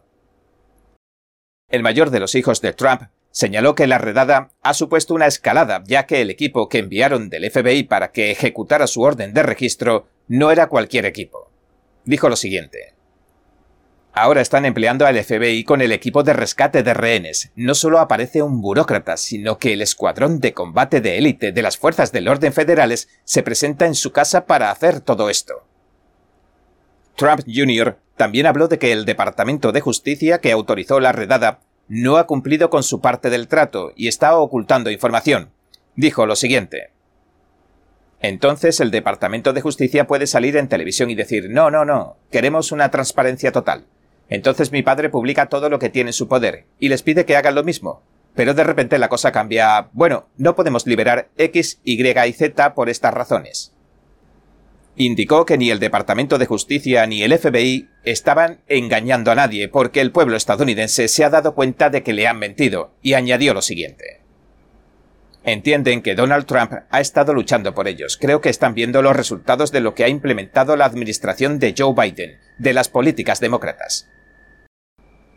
El 1.70 1.84
mayor 1.84 2.10
de 2.10 2.20
los 2.20 2.36
hijos 2.36 2.62
de 2.62 2.74
Trump 2.74 3.04
señaló 3.32 3.76
que 3.76 3.88
la 3.88 3.98
redada 3.98 4.52
ha 4.62 4.74
supuesto 4.74 5.14
una 5.14 5.28
escalada, 5.28 5.84
ya 5.86 6.06
que 6.06 6.22
el 6.22 6.30
equipo 6.30 6.68
que 6.68 6.80
enviaron 6.80 7.30
del 7.30 7.50
FBI 7.50 7.84
para 7.84 8.12
que 8.12 8.32
ejecutara 8.32 8.88
su 8.88 9.02
orden 9.02 9.34
de 9.34 9.44
registro 9.44 10.08
no 10.28 10.52
era 10.52 10.68
cualquier 10.68 11.06
equipo. 11.06 11.50
Dijo 12.04 12.28
lo 12.28 12.36
siguiente. 12.36 12.96
Ahora 14.14 14.42
están 14.42 14.66
empleando 14.66 15.06
al 15.06 15.24
FBI 15.24 15.64
con 15.64 15.80
el 15.80 15.94
equipo 15.94 16.24
de 16.24 16.34
rescate 16.34 16.84
de 16.84 16.94
rehenes. 16.94 17.52
No 17.56 17.74
solo 17.76 18.00
aparece 18.00 18.42
un 18.42 18.62
burócrata, 18.62 19.16
sino 19.16 19.58
que 19.58 19.72
el 19.72 19.82
escuadrón 19.82 20.42
de 20.42 20.54
combate 20.54 21.00
de 21.00 21.18
élite 21.18 21.54
de 21.54 21.62
las 21.62 21.78
fuerzas 21.78 22.12
del 22.12 22.28
orden 22.28 22.52
federales 22.52 23.08
se 23.24 23.42
presenta 23.42 23.86
en 23.86 23.96
su 23.96 24.12
casa 24.12 24.46
para 24.46 24.70
hacer 24.70 25.00
todo 25.00 25.30
esto. 25.30 25.66
Trump 27.16 27.42
Jr. 27.48 27.98
también 28.18 28.48
habló 28.48 28.68
de 28.68 28.80
que 28.80 28.92
el 28.92 29.06
Departamento 29.06 29.72
de 29.72 29.80
Justicia 29.80 30.40
que 30.40 30.52
autorizó 30.52 31.00
la 31.00 31.14
redada 31.14 31.62
no 31.88 32.18
ha 32.18 32.28
cumplido 32.28 32.70
con 32.70 32.84
su 32.84 33.00
parte 33.00 33.30
del 33.30 33.48
trato 33.48 33.94
y 33.96 34.10
está 34.10 34.36
ocultando 34.38 34.92
información. 34.92 35.52
Dijo 35.96 36.26
lo 36.26 36.36
siguiente. 36.36 36.92
Entonces 38.20 38.82
el 38.82 38.92
Departamento 38.92 39.54
de 39.54 39.62
Justicia 39.62 40.06
puede 40.06 40.28
salir 40.28 40.58
en 40.58 40.68
televisión 40.68 41.10
y 41.10 41.16
decir, 41.16 41.50
no, 41.50 41.72
no, 41.72 41.86
no, 41.86 42.18
queremos 42.30 42.72
una 42.72 42.92
transparencia 42.92 43.52
total. 43.52 43.86
Entonces 44.32 44.72
mi 44.72 44.82
padre 44.82 45.10
publica 45.10 45.50
todo 45.50 45.70
lo 45.70 45.78
que 45.78 45.90
tiene 45.90 46.12
en 46.12 46.14
su 46.14 46.30
poder 46.30 46.66
y 46.80 46.88
les 46.88 47.04
pide 47.04 47.26
que 47.26 47.36
hagan 47.36 47.54
lo 47.54 47.66
mismo. 47.66 48.02
Pero 48.34 48.54
de 48.54 48.64
repente 48.64 48.98
la 48.98 49.10
cosa 49.10 49.34
cambia. 49.34 49.90
Bueno, 49.92 50.30
no 50.38 50.56
podemos 50.56 50.88
liberar 50.88 51.28
X, 51.38 51.82
Y 51.84 52.02
y 52.02 52.34
Z 52.34 52.74
por 52.74 52.90
estas 52.90 53.14
razones. 53.14 53.74
Indicó 54.96 55.46
que 55.46 55.58
ni 55.58 55.70
el 55.70 55.80
Departamento 55.80 56.38
de 56.38 56.46
Justicia 56.46 57.06
ni 57.08 57.24
el 57.24 57.38
FBI 57.38 57.90
estaban 58.06 58.62
engañando 58.70 59.32
a 59.32 59.36
nadie 59.36 59.68
porque 59.68 60.00
el 60.00 60.14
pueblo 60.14 60.38
estadounidense 60.38 61.10
se 61.10 61.26
ha 61.26 61.30
dado 61.30 61.54
cuenta 61.54 61.90
de 61.90 62.02
que 62.02 62.14
le 62.14 62.26
han 62.26 62.40
mentido, 62.40 62.94
y 63.02 63.14
añadió 63.14 63.54
lo 63.54 63.62
siguiente. 63.62 64.22
Entienden 65.44 66.02
que 66.02 66.16
Donald 66.16 66.46
Trump 66.46 66.72
ha 66.90 67.02
estado 67.02 67.34
luchando 67.34 67.74
por 67.74 67.90
ellos. 67.90 68.18
Creo 68.18 68.40
que 68.40 68.50
están 68.50 68.76
viendo 68.76 69.02
los 69.02 69.16
resultados 69.16 69.74
de 69.74 69.82
lo 69.82 69.94
que 69.94 70.06
ha 70.06 70.10
implementado 70.10 70.78
la 70.78 70.86
administración 70.86 71.60
de 71.60 71.74
Joe 71.78 71.94
Biden, 71.94 72.38
de 72.60 72.74
las 72.74 72.88
políticas 72.88 73.40
demócratas. 73.40 74.08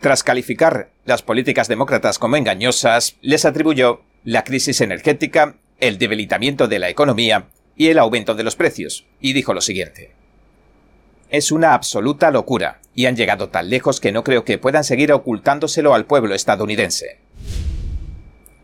Tras 0.05 0.23
calificar 0.23 0.91
las 1.07 1.23
políticas 1.23 1.67
demócratas 1.67 2.19
como 2.19 2.37
engañosas, 2.37 3.17
les 3.23 3.47
atribuyó 3.47 4.03
la 4.23 4.45
crisis 4.45 4.83
energética, 4.83 5.55
el 5.81 5.97
debilitamiento 5.97 6.69
de 6.69 6.79
la 6.79 6.91
economía 6.91 7.47
y 7.75 7.87
el 7.87 7.99
aumento 7.99 8.35
de 8.35 8.43
los 8.43 8.55
precios, 8.55 9.07
y 9.19 9.33
dijo 9.33 9.55
lo 9.55 9.63
siguiente. 9.63 10.13
Es 11.31 11.51
una 11.51 11.73
absoluta 11.73 12.31
locura, 12.31 12.81
y 12.95 13.07
han 13.07 13.17
llegado 13.17 13.49
tan 13.49 13.71
lejos 13.71 13.99
que 13.99 14.13
no 14.13 14.25
creo 14.25 14.45
que 14.45 14.59
puedan 14.59 14.85
seguir 14.85 15.11
ocultándoselo 15.11 15.95
al 15.95 16.05
pueblo 16.05 16.35
estadounidense. 16.35 17.21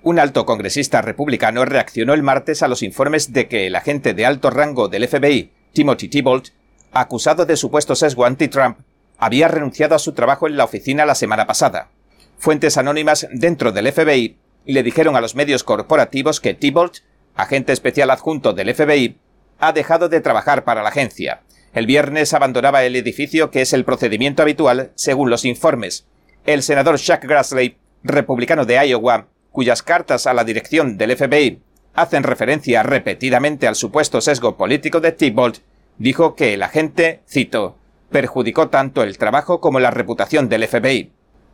Un 0.02 0.18
alto 0.18 0.44
congresista 0.44 1.00
republicano 1.00 1.64
reaccionó 1.64 2.12
el 2.12 2.23
martes 2.23 2.62
a 2.62 2.68
los 2.68 2.82
informes 2.82 3.32
de 3.32 3.49
que 3.49 3.66
el 3.66 3.76
agente 3.76 4.12
de 4.12 4.26
alto 4.26 4.50
rango 4.50 4.88
del 4.88 5.09
FBI, 5.09 5.50
Timothy 5.73 6.09
Thibault, 6.09 6.49
acusado 6.92 7.47
de 7.47 7.56
supuesto 7.56 7.94
sesgo 7.94 8.26
anti-Trump, 8.26 8.76
había 9.20 9.48
renunciado 9.48 9.94
a 9.94 9.98
su 9.98 10.12
trabajo 10.12 10.48
en 10.48 10.56
la 10.56 10.64
oficina 10.64 11.04
la 11.04 11.14
semana 11.14 11.46
pasada. 11.46 11.90
Fuentes 12.38 12.78
anónimas 12.78 13.28
dentro 13.30 13.70
del 13.70 13.92
FBI 13.92 14.38
le 14.64 14.82
dijeron 14.82 15.14
a 15.14 15.20
los 15.20 15.34
medios 15.34 15.62
corporativos 15.62 16.40
que 16.40 16.54
Thibault, 16.54 16.98
agente 17.34 17.72
especial 17.72 18.10
adjunto 18.10 18.54
del 18.54 18.74
FBI, 18.74 19.18
ha 19.58 19.72
dejado 19.72 20.08
de 20.08 20.22
trabajar 20.22 20.64
para 20.64 20.82
la 20.82 20.88
agencia. 20.88 21.42
El 21.74 21.86
viernes 21.86 22.32
abandonaba 22.32 22.82
el 22.82 22.96
edificio, 22.96 23.50
que 23.50 23.60
es 23.60 23.74
el 23.74 23.84
procedimiento 23.84 24.42
habitual, 24.42 24.90
según 24.94 25.28
los 25.28 25.44
informes. 25.44 26.06
El 26.46 26.62
senador 26.62 26.98
Chuck 26.98 27.22
Grassley, 27.22 27.76
republicano 28.02 28.64
de 28.64 28.86
Iowa, 28.86 29.28
cuyas 29.52 29.82
cartas 29.82 30.26
a 30.26 30.32
la 30.32 30.44
dirección 30.44 30.96
del 30.96 31.16
FBI 31.16 31.60
hacen 31.94 32.22
referencia 32.22 32.82
repetidamente 32.82 33.66
al 33.68 33.74
supuesto 33.74 34.20
sesgo 34.20 34.56
político 34.56 35.00
de 35.00 35.12
Thibault, 35.12 35.58
dijo 35.98 36.34
que 36.34 36.54
el 36.54 36.62
agente, 36.62 37.20
cito, 37.28 37.76
perjudicó 38.11 38.69
tanto 38.69 39.02
el 39.02 39.19
trabajo 39.19 39.61
como 39.61 39.81
la 39.81 39.90
reputación 39.90 40.49
del 40.49 40.67
FBI. 40.67 41.12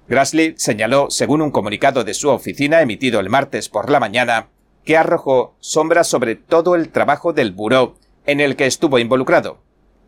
Grassley 0.08 0.54
señaló, 0.56 1.10
según 1.10 1.42
un 1.42 1.50
comunicado 1.50 2.04
de 2.04 2.14
su 2.14 2.28
oficina 2.30 2.80
emitido 2.80 3.20
el 3.20 3.28
martes 3.28 3.68
por 3.68 3.90
la 3.90 4.00
mañana, 4.00 4.48
que 4.84 4.96
arrojó 4.96 5.56
sombras 5.60 6.06
sobre 6.06 6.36
todo 6.36 6.74
el 6.74 6.90
trabajo 6.90 7.32
del 7.32 7.52
buró 7.52 7.96
en 8.24 8.40
el 8.40 8.56
que 8.56 8.66
estuvo 8.66 8.98
involucrado. 8.98 9.58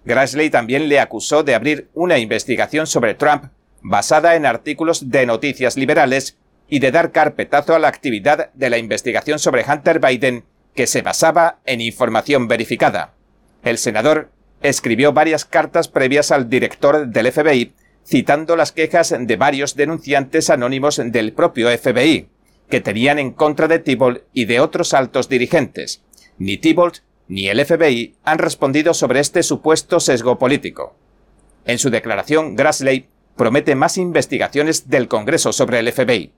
Grassley 0.05 0.51
también 0.51 0.89
le 0.89 1.01
acusó 1.01 1.43
de 1.43 1.55
abrir 1.55 1.91
una 1.95 2.19
investigación 2.19 2.87
sobre 2.87 3.15
Trump 3.15 3.47
basada 3.83 4.37
en 4.37 4.47
artículos 4.47 5.11
de 5.11 5.27
noticias 5.27 5.77
liberales 5.77 6.39
y 6.69 6.79
de 6.79 6.93
dar 6.93 7.13
carpetazo 7.13 7.75
a 7.75 7.79
la 7.79 7.89
actividad 7.89 8.53
de 8.55 8.71
la 8.71 8.79
investigación 8.79 9.39
sobre 9.39 9.65
Hunter 9.69 10.01
Biden 10.01 10.45
que 10.75 10.87
se 10.87 11.03
basaba 11.03 11.59
en 11.65 11.81
información 11.81 12.47
verificada. 12.47 13.15
El 13.65 13.79
senador 13.79 14.31
escribió 14.63 15.13
varias 15.13 15.45
cartas 15.45 15.89
previas 15.89 16.31
al 16.31 16.49
director 16.49 17.07
del 17.09 17.33
FBI 17.33 17.73
citando 18.09 18.57
las 18.57 18.73
quejas 18.73 19.15
de 19.19 19.37
varios 19.37 19.77
denunciantes 19.77 20.49
anónimos 20.49 20.99
del 21.05 21.35
propio 21.35 21.69
FBI, 21.69 22.29
que 22.71 22.81
tenían 22.81 23.19
en 23.19 23.33
contra 23.33 23.69
de 23.69 23.81
Thibault 23.81 24.23
y 24.33 24.47
de 24.47 24.61
otros 24.61 24.95
altos 24.95 25.29
dirigentes. 25.29 26.03
Ni 26.39 26.57
Thibault 26.57 27.01
ni 27.29 27.49
el 27.49 27.63
FBI 27.63 28.17
han 28.25 28.39
respondido 28.39 28.95
sobre 28.95 29.21
este 29.21 29.43
supuesto 29.43 30.01
sesgo 30.01 30.39
político. 30.39 30.97
En 31.67 31.79
su 31.79 31.91
declaración, 31.91 32.57
Grassley 32.57 33.09
promete 33.37 33.75
más 33.75 33.99
investigaciones 33.99 34.89
del 34.89 35.07
Congreso 35.07 35.53
sobre 35.53 35.79
el 35.79 35.93
FBI. 35.93 36.33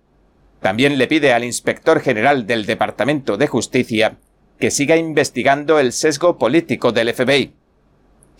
También 0.60 0.98
le 0.98 1.06
pide 1.06 1.32
al 1.32 1.44
inspector 1.44 2.00
general 2.00 2.48
del 2.48 2.66
Departamento 2.66 3.36
de 3.36 3.46
Justicia 3.46 4.18
que 4.58 4.72
siga 4.72 4.96
investigando 4.96 5.78
el 5.78 5.92
sesgo 5.92 6.36
político 6.36 6.90
del 6.90 7.14
FBI. 7.14 7.54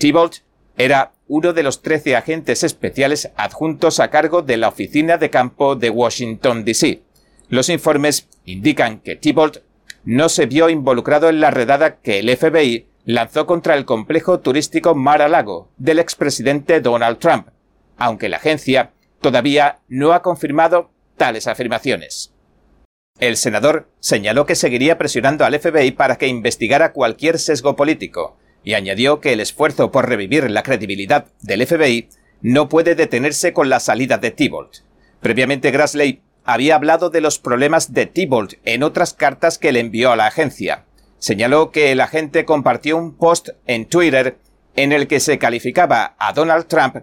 Thibault 0.01 0.37
era 0.79 1.13
uno 1.29 1.53
de 1.53 1.63
los 1.63 1.83
13 1.83 2.17
agentes 2.17 2.65
especiales 2.65 3.31
adjuntos 3.37 4.01
a 4.01 4.09
cargo 4.09 4.41
de 4.41 4.57
la 4.57 4.69
Oficina 4.69 5.19
de 5.19 5.29
Campo 5.29 5.77
de 5.77 5.91
Washington, 5.91 6.65
D.C. 6.65 7.03
Los 7.51 7.69
informes 7.69 8.27
indican 8.47 9.01
que 9.01 9.17
Thibault 9.17 9.59
no 10.05 10.31
se 10.31 10.47
vio 10.47 10.71
involucrado 10.71 11.29
en 11.29 11.41
la 11.41 11.51
redada 11.51 11.97
que 11.97 12.19
el 12.19 12.35
FBI 12.35 12.87
lanzó 13.05 13.45
contra 13.45 13.75
el 13.75 13.85
complejo 13.85 14.41
turístico 14.41 14.95
Mar-a-Lago 14.95 15.69
del 15.77 15.99
expresidente 15.99 16.81
Donald 16.81 17.19
Trump, 17.19 17.49
aunque 17.99 18.31
la 18.31 18.39
agencia 18.39 18.93
todavía 19.21 19.81
no 19.89 20.15
ha 20.15 20.23
confirmado 20.23 20.91
tales 21.19 21.47
afirmaciones. 21.47 22.33
El 23.19 23.37
senador 23.37 23.91
señaló 23.99 24.47
que 24.47 24.55
seguiría 24.55 24.97
presionando 24.97 25.45
al 25.45 25.61
FBI 25.61 25.91
para 25.91 26.17
que 26.17 26.27
investigara 26.27 26.95
cualquier 26.95 27.39
sesgo 27.39 27.77
político, 27.77 28.39
y 28.65 28.75
añadió 28.75 29.21
que 29.21 29.33
el 29.33 29.41
esfuerzo 29.41 29.91
por 29.91 30.09
revivir 30.09 30.51
la 30.51 30.63
credibilidad 30.63 31.27
del 31.41 31.67
FBI 31.67 32.09
no 32.43 32.69
puede 32.69 32.95
detenerse 32.95 33.53
con 33.53 33.69
la 33.69 33.81
salida 33.81 34.19
de 34.19 34.31
Thibault. 34.31 34.79
Previamente 35.21 35.71
Grassley 35.71 36.23
había 36.45 36.75
hablado 36.75 37.11
de 37.11 37.21
los 37.21 37.39
problemas 37.39 37.93
de 37.93 38.07
Thibault 38.07 38.55
en 38.65 38.83
otras 38.83 39.15
cartas 39.15 39.59
que 39.59 39.73
le 39.73 39.81
envió 39.81 40.13
a 40.13 40.17
la 40.17 40.27
agencia. 40.27 40.85
Señaló 41.19 41.71
que 41.71 41.93
el 41.93 42.01
agente 42.01 42.45
compartió 42.45 42.97
un 42.97 43.15
post 43.17 43.51
en 43.67 43.87
Twitter 43.87 44.39
en 44.75 44.93
el 44.93 45.07
que 45.07 45.21
se 45.21 45.39
calificaba 45.39 46.15
a 46.19 46.33
Donald 46.33 46.67
Trump 46.67 46.97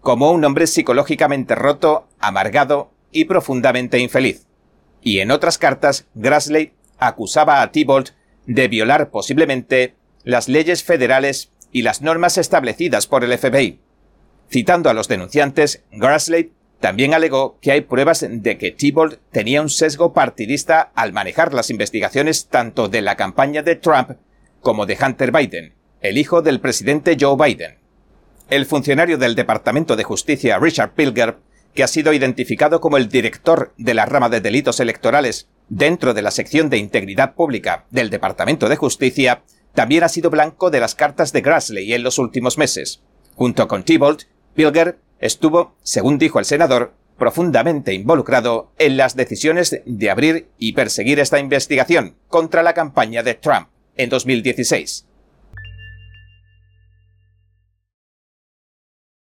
como 0.00 0.32
un 0.32 0.44
hombre 0.44 0.66
psicológicamente 0.66 1.54
roto, 1.54 2.08
amargado 2.18 2.90
y 3.12 3.24
profundamente 3.24 3.98
infeliz. 3.98 4.46
Y 5.00 5.20
en 5.20 5.30
otras 5.30 5.58
cartas, 5.58 6.06
Grassley 6.14 6.72
acusaba 6.98 7.62
a 7.62 7.72
Thibault 7.72 8.10
de 8.46 8.68
violar 8.68 9.10
posiblemente 9.10 9.94
las 10.24 10.48
leyes 10.48 10.82
federales 10.84 11.50
y 11.72 11.82
las 11.82 12.02
normas 12.02 12.38
establecidas 12.38 13.06
por 13.06 13.24
el 13.24 13.36
FBI. 13.36 13.80
Citando 14.50 14.90
a 14.90 14.94
los 14.94 15.08
denunciantes, 15.08 15.82
Grassley 15.92 16.52
también 16.80 17.14
alegó 17.14 17.58
que 17.60 17.72
hay 17.72 17.82
pruebas 17.82 18.26
de 18.28 18.58
que 18.58 18.72
Thibault 18.72 19.20
tenía 19.30 19.62
un 19.62 19.70
sesgo 19.70 20.12
partidista 20.12 20.92
al 20.94 21.12
manejar 21.12 21.54
las 21.54 21.70
investigaciones 21.70 22.48
tanto 22.48 22.88
de 22.88 23.02
la 23.02 23.16
campaña 23.16 23.62
de 23.62 23.76
Trump 23.76 24.10
como 24.60 24.84
de 24.84 24.98
Hunter 25.00 25.32
Biden, 25.32 25.74
el 26.00 26.18
hijo 26.18 26.42
del 26.42 26.60
presidente 26.60 27.16
Joe 27.18 27.36
Biden. 27.36 27.78
El 28.50 28.66
funcionario 28.66 29.16
del 29.16 29.34
Departamento 29.34 29.96
de 29.96 30.04
Justicia 30.04 30.58
Richard 30.58 30.92
Pilger 30.94 31.38
que 31.74 31.82
ha 31.82 31.88
sido 31.88 32.12
identificado 32.12 32.80
como 32.80 32.96
el 32.96 33.08
director 33.08 33.72
de 33.78 33.94
la 33.94 34.06
rama 34.06 34.28
de 34.28 34.40
delitos 34.40 34.80
electorales 34.80 35.48
dentro 35.68 36.12
de 36.14 36.22
la 36.22 36.30
sección 36.30 36.68
de 36.68 36.78
integridad 36.78 37.34
pública 37.34 37.86
del 37.90 38.10
Departamento 38.10 38.68
de 38.68 38.76
Justicia, 38.76 39.42
también 39.74 40.04
ha 40.04 40.08
sido 40.08 40.30
blanco 40.30 40.70
de 40.70 40.80
las 40.80 40.94
cartas 40.94 41.32
de 41.32 41.40
Grassley 41.40 41.92
en 41.92 42.02
los 42.02 42.18
últimos 42.18 42.58
meses. 42.58 43.02
Junto 43.34 43.68
con 43.68 43.84
Thibault, 43.84 44.22
Pilger 44.54 44.98
estuvo, 45.18 45.74
según 45.82 46.18
dijo 46.18 46.38
el 46.38 46.44
senador, 46.44 46.94
profundamente 47.18 47.94
involucrado 47.94 48.72
en 48.78 48.96
las 48.96 49.16
decisiones 49.16 49.80
de 49.84 50.10
abrir 50.10 50.48
y 50.58 50.72
perseguir 50.72 51.20
esta 51.20 51.38
investigación 51.38 52.16
contra 52.28 52.62
la 52.62 52.74
campaña 52.74 53.22
de 53.22 53.34
Trump 53.34 53.68
en 53.96 54.10
2016. 54.10 55.06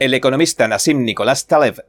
El 0.00 0.14
economista 0.14 0.66
Nassim 0.66 1.04
Nicolás 1.04 1.46
Taleb, 1.46 1.84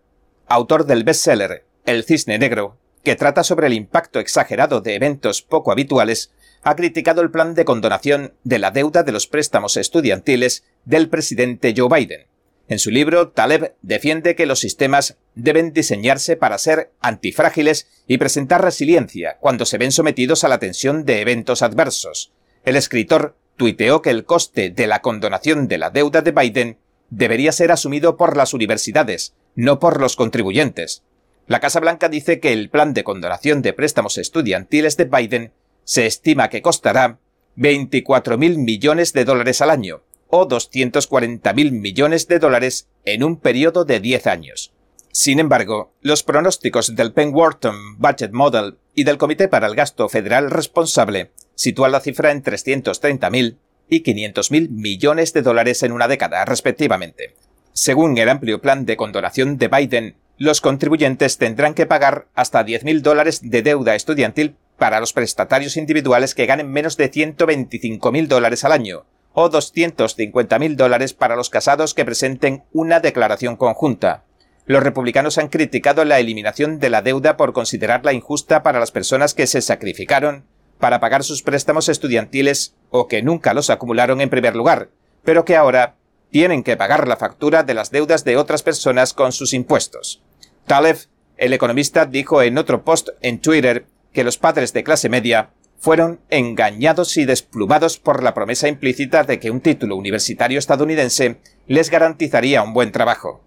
autor 0.46 0.86
del 0.86 1.06
bestseller 1.06 1.64
El 1.86 2.04
cisne 2.04 2.38
negro, 2.40 2.78
que 3.06 3.16
trata 3.16 3.42
sobre 3.42 3.68
el 3.68 3.74
impacto 3.74 4.20
exagerado 4.20 4.82
de 4.82 4.96
eventos 4.96 5.42
poco 5.42 5.72
habituales, 5.72 6.34
ha 6.62 6.76
criticado 6.76 7.22
el 7.22 7.32
plan 7.32 7.56
de 7.56 7.64
condonación 7.64 8.34
de 8.44 8.60
la 8.60 8.72
deuda 8.72 9.04
de 9.04 9.14
los 9.14 9.28
préstamos 9.28 9.78
estudiantiles 9.78 10.66
del 10.84 11.08
presidente 11.08 11.74
Joe 11.74 11.88
Biden. 11.88 12.28
En 12.68 12.80
su 12.80 12.92
libro, 12.92 13.30
Taleb 13.30 13.76
defiende 13.82 14.36
que 14.36 14.46
los 14.46 14.60
sistemas 14.60 15.16
deben 15.36 15.72
diseñarse 15.72 16.36
para 16.36 16.58
ser 16.58 16.92
antifrágiles 17.00 17.88
y 18.08 18.18
presentar 18.18 18.62
resiliencia 18.62 19.38
cuando 19.40 19.66
se 19.66 19.78
ven 19.78 19.94
sometidos 19.94 20.44
a 20.44 20.50
la 20.50 20.60
tensión 20.60 21.06
de 21.06 21.22
eventos 21.22 21.62
adversos. 21.62 22.34
El 22.66 22.76
escritor 22.76 23.38
tuiteó 23.56 24.02
que 24.02 24.10
el 24.10 24.26
coste 24.26 24.70
de 24.70 24.88
la 24.88 25.02
condonación 25.02 25.70
de 25.70 25.78
la 25.78 25.92
deuda 25.92 26.22
de 26.22 26.32
Biden 26.32 26.78
debería 27.12 27.52
ser 27.52 27.72
asumido 27.72 28.18
por 28.18 28.36
las 28.36 28.56
universidades, 28.56 29.36
no 29.54 29.78
por 29.78 30.02
los 30.02 30.16
contribuyentes. 30.16 31.04
La 31.46 31.60
Casa 31.60 31.80
Blanca 31.80 32.10
dice 32.10 32.40
que 32.40 32.54
el 32.54 32.70
plan 32.70 32.94
de 32.96 33.04
condonación 33.04 33.62
de 33.62 33.74
préstamos 33.74 34.18
estudiantiles 34.18 34.98
de 34.98 35.06
Biden 35.06 35.54
se 35.84 36.08
estima 36.08 36.50
que 36.50 36.62
costará 36.62 37.20
24.000 37.58 38.58
millones 38.58 39.14
de 39.14 39.26
dólares 39.26 39.62
al 39.62 39.70
año, 39.70 40.02
o 40.28 40.48
240.000 40.48 41.72
millones 41.72 42.28
de 42.28 42.40
dólares 42.40 42.88
en 43.04 43.24
un 43.24 43.38
periodo 43.38 43.84
de 43.84 44.00
10 44.00 44.28
años. 44.28 44.74
Sin 45.12 45.40
embargo, 45.40 45.92
los 46.02 46.24
pronósticos 46.24 46.96
del 46.96 47.12
Penn 47.12 47.34
Wharton 47.34 47.98
Budget 47.98 48.32
Model 48.32 48.78
y 48.96 49.04
del 49.04 49.18
Comité 49.18 49.50
para 49.50 49.68
el 49.68 49.76
Gasto 49.76 50.08
Federal 50.08 50.50
Responsable 50.50 51.32
sitúan 51.56 51.92
la 51.92 52.00
cifra 52.00 52.32
en 52.32 52.42
330.000 52.42 53.58
y 53.92 54.04
500.000 54.04 54.70
millones 54.70 55.34
de 55.34 55.42
dólares 55.42 55.84
en 55.84 55.92
una 55.92 56.08
década, 56.08 56.46
respectivamente. 56.46 57.36
Según 57.74 58.18
el 58.18 58.30
amplio 58.30 58.62
plan 58.62 58.86
de 58.86 58.96
condonación 58.96 59.58
de 59.58 59.68
Biden, 59.68 60.16
los 60.38 60.62
contribuyentes 60.62 61.38
tendrán 61.38 61.74
que 61.74 61.86
pagar 61.86 62.28
hasta 62.34 62.66
10.000 62.66 63.02
dólares 63.02 63.42
de 63.44 63.62
deuda 63.62 63.94
estudiantil 63.94 64.56
para 64.78 65.02
los 65.02 65.12
prestatarios 65.12 65.76
individuales 65.76 66.34
que 66.34 66.46
ganen 66.46 66.72
menos 66.72 66.96
de 66.96 67.12
125.000 67.12 68.28
dólares 68.28 68.64
al 68.64 68.72
año, 68.72 69.06
o 69.34 69.50
250.000 69.52 70.76
dólares 70.76 71.14
para 71.14 71.36
los 71.36 71.50
casados 71.50 71.94
que 71.94 72.06
presenten 72.06 72.64
una 72.72 73.02
declaración 73.02 73.58
conjunta. 73.58 74.24
Los 74.66 74.84
republicanos 74.84 75.38
han 75.38 75.50
criticado 75.50 76.06
la 76.06 76.20
eliminación 76.20 76.80
de 76.80 76.90
la 76.90 77.02
deuda 77.02 77.36
por 77.36 77.52
considerarla 77.52 78.14
injusta 78.14 78.64
para 78.64 78.80
las 78.80 78.92
personas 78.92 79.34
que 79.34 79.48
se 79.48 79.62
sacrificaron 79.62 80.46
para 80.82 81.00
pagar 81.00 81.24
sus 81.24 81.44
préstamos 81.44 81.88
estudiantiles 81.88 82.76
o 82.90 83.08
que 83.08 83.22
nunca 83.22 83.54
los 83.54 83.70
acumularon 83.70 84.20
en 84.20 84.30
primer 84.30 84.58
lugar, 84.58 84.90
pero 85.24 85.46
que 85.46 85.56
ahora 85.56 85.96
tienen 86.32 86.64
que 86.64 86.76
pagar 86.76 87.08
la 87.08 87.16
factura 87.16 87.64
de 87.64 87.74
las 87.74 87.92
deudas 87.92 88.26
de 88.26 88.36
otras 88.36 88.64
personas 88.64 89.14
con 89.14 89.32
sus 89.32 89.54
impuestos. 89.54 90.22
Taleb, 90.66 90.98
el 91.38 91.54
economista, 91.54 92.06
dijo 92.06 92.42
en 92.42 92.58
otro 92.58 92.84
post 92.84 93.10
en 93.22 93.40
Twitter 93.40 93.86
que 94.12 94.24
los 94.24 94.38
padres 94.38 94.74
de 94.74 94.84
clase 94.84 95.08
media 95.08 95.52
fueron 95.78 96.20
engañados 96.30 97.18
y 97.18 97.26
desplumados 97.26 97.98
por 97.98 98.22
la 98.22 98.34
promesa 98.34 98.68
implícita 98.68 99.24
de 99.24 99.40
que 99.40 99.50
un 99.50 99.62
título 99.62 99.96
universitario 99.96 100.60
estadounidense 100.60 101.38
les 101.68 101.90
garantizaría 101.90 102.62
un 102.62 102.74
buen 102.74 102.92
trabajo. 102.92 103.44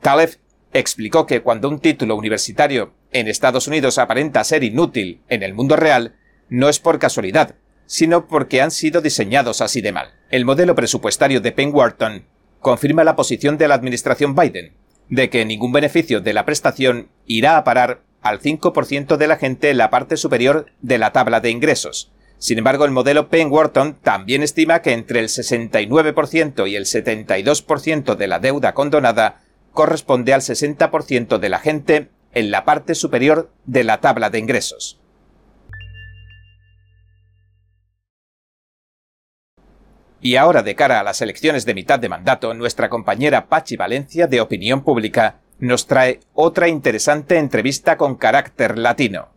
Taleb 0.00 0.38
explicó 0.72 1.26
que 1.26 1.42
cuando 1.42 1.68
un 1.68 1.80
título 1.80 2.16
universitario 2.16 2.92
en 3.12 3.28
Estados 3.28 3.66
Unidos 3.66 3.98
aparenta 3.98 4.44
ser 4.44 4.62
inútil 4.62 5.22
en 5.28 5.42
el 5.42 5.54
mundo 5.54 5.76
real, 5.76 6.16
no 6.50 6.68
es 6.68 6.78
por 6.78 6.98
casualidad, 6.98 7.54
sino 7.86 8.26
porque 8.26 8.60
han 8.60 8.70
sido 8.70 9.00
diseñados 9.00 9.60
así 9.60 9.80
de 9.80 9.92
mal. 9.92 10.10
El 10.30 10.44
modelo 10.44 10.74
presupuestario 10.74 11.40
de 11.40 11.52
Penn 11.52 11.74
Wharton 11.74 12.26
confirma 12.60 13.04
la 13.04 13.16
posición 13.16 13.56
de 13.56 13.68
la 13.68 13.74
administración 13.74 14.34
Biden, 14.34 14.74
de 15.08 15.30
que 15.30 15.44
ningún 15.44 15.72
beneficio 15.72 16.20
de 16.20 16.32
la 16.32 16.44
prestación 16.44 17.08
irá 17.26 17.56
a 17.56 17.64
parar 17.64 18.02
al 18.22 18.40
5% 18.40 19.16
de 19.16 19.26
la 19.26 19.36
gente 19.36 19.70
en 19.70 19.78
la 19.78 19.90
parte 19.90 20.16
superior 20.16 20.66
de 20.82 20.98
la 20.98 21.12
tabla 21.12 21.40
de 21.40 21.50
ingresos. 21.50 22.12
Sin 22.38 22.58
embargo, 22.58 22.84
el 22.84 22.90
modelo 22.90 23.28
Penn 23.28 23.50
Wharton 23.50 23.94
también 24.02 24.42
estima 24.42 24.82
que 24.82 24.92
entre 24.92 25.20
el 25.20 25.28
69% 25.28 26.68
y 26.68 26.76
el 26.76 26.84
72% 26.84 28.14
de 28.14 28.26
la 28.28 28.38
deuda 28.38 28.72
condonada 28.72 29.42
corresponde 29.72 30.32
al 30.32 30.40
60% 30.40 31.38
de 31.38 31.48
la 31.48 31.58
gente 31.58 32.08
en 32.32 32.50
la 32.50 32.64
parte 32.64 32.94
superior 32.94 33.50
de 33.66 33.84
la 33.84 34.00
tabla 34.00 34.30
de 34.30 34.38
ingresos. 34.38 34.99
Y 40.22 40.36
ahora, 40.36 40.62
de 40.62 40.74
cara 40.74 41.00
a 41.00 41.02
las 41.02 41.22
elecciones 41.22 41.64
de 41.64 41.74
mitad 41.74 41.98
de 41.98 42.10
mandato, 42.10 42.52
nuestra 42.52 42.90
compañera 42.90 43.46
Pachi 43.46 43.76
Valencia 43.76 44.26
de 44.26 44.42
Opinión 44.42 44.82
Pública 44.82 45.36
nos 45.58 45.86
trae 45.86 46.20
otra 46.34 46.68
interesante 46.68 47.38
entrevista 47.38 47.96
con 47.96 48.16
carácter 48.16 48.78
latino. 48.78 49.28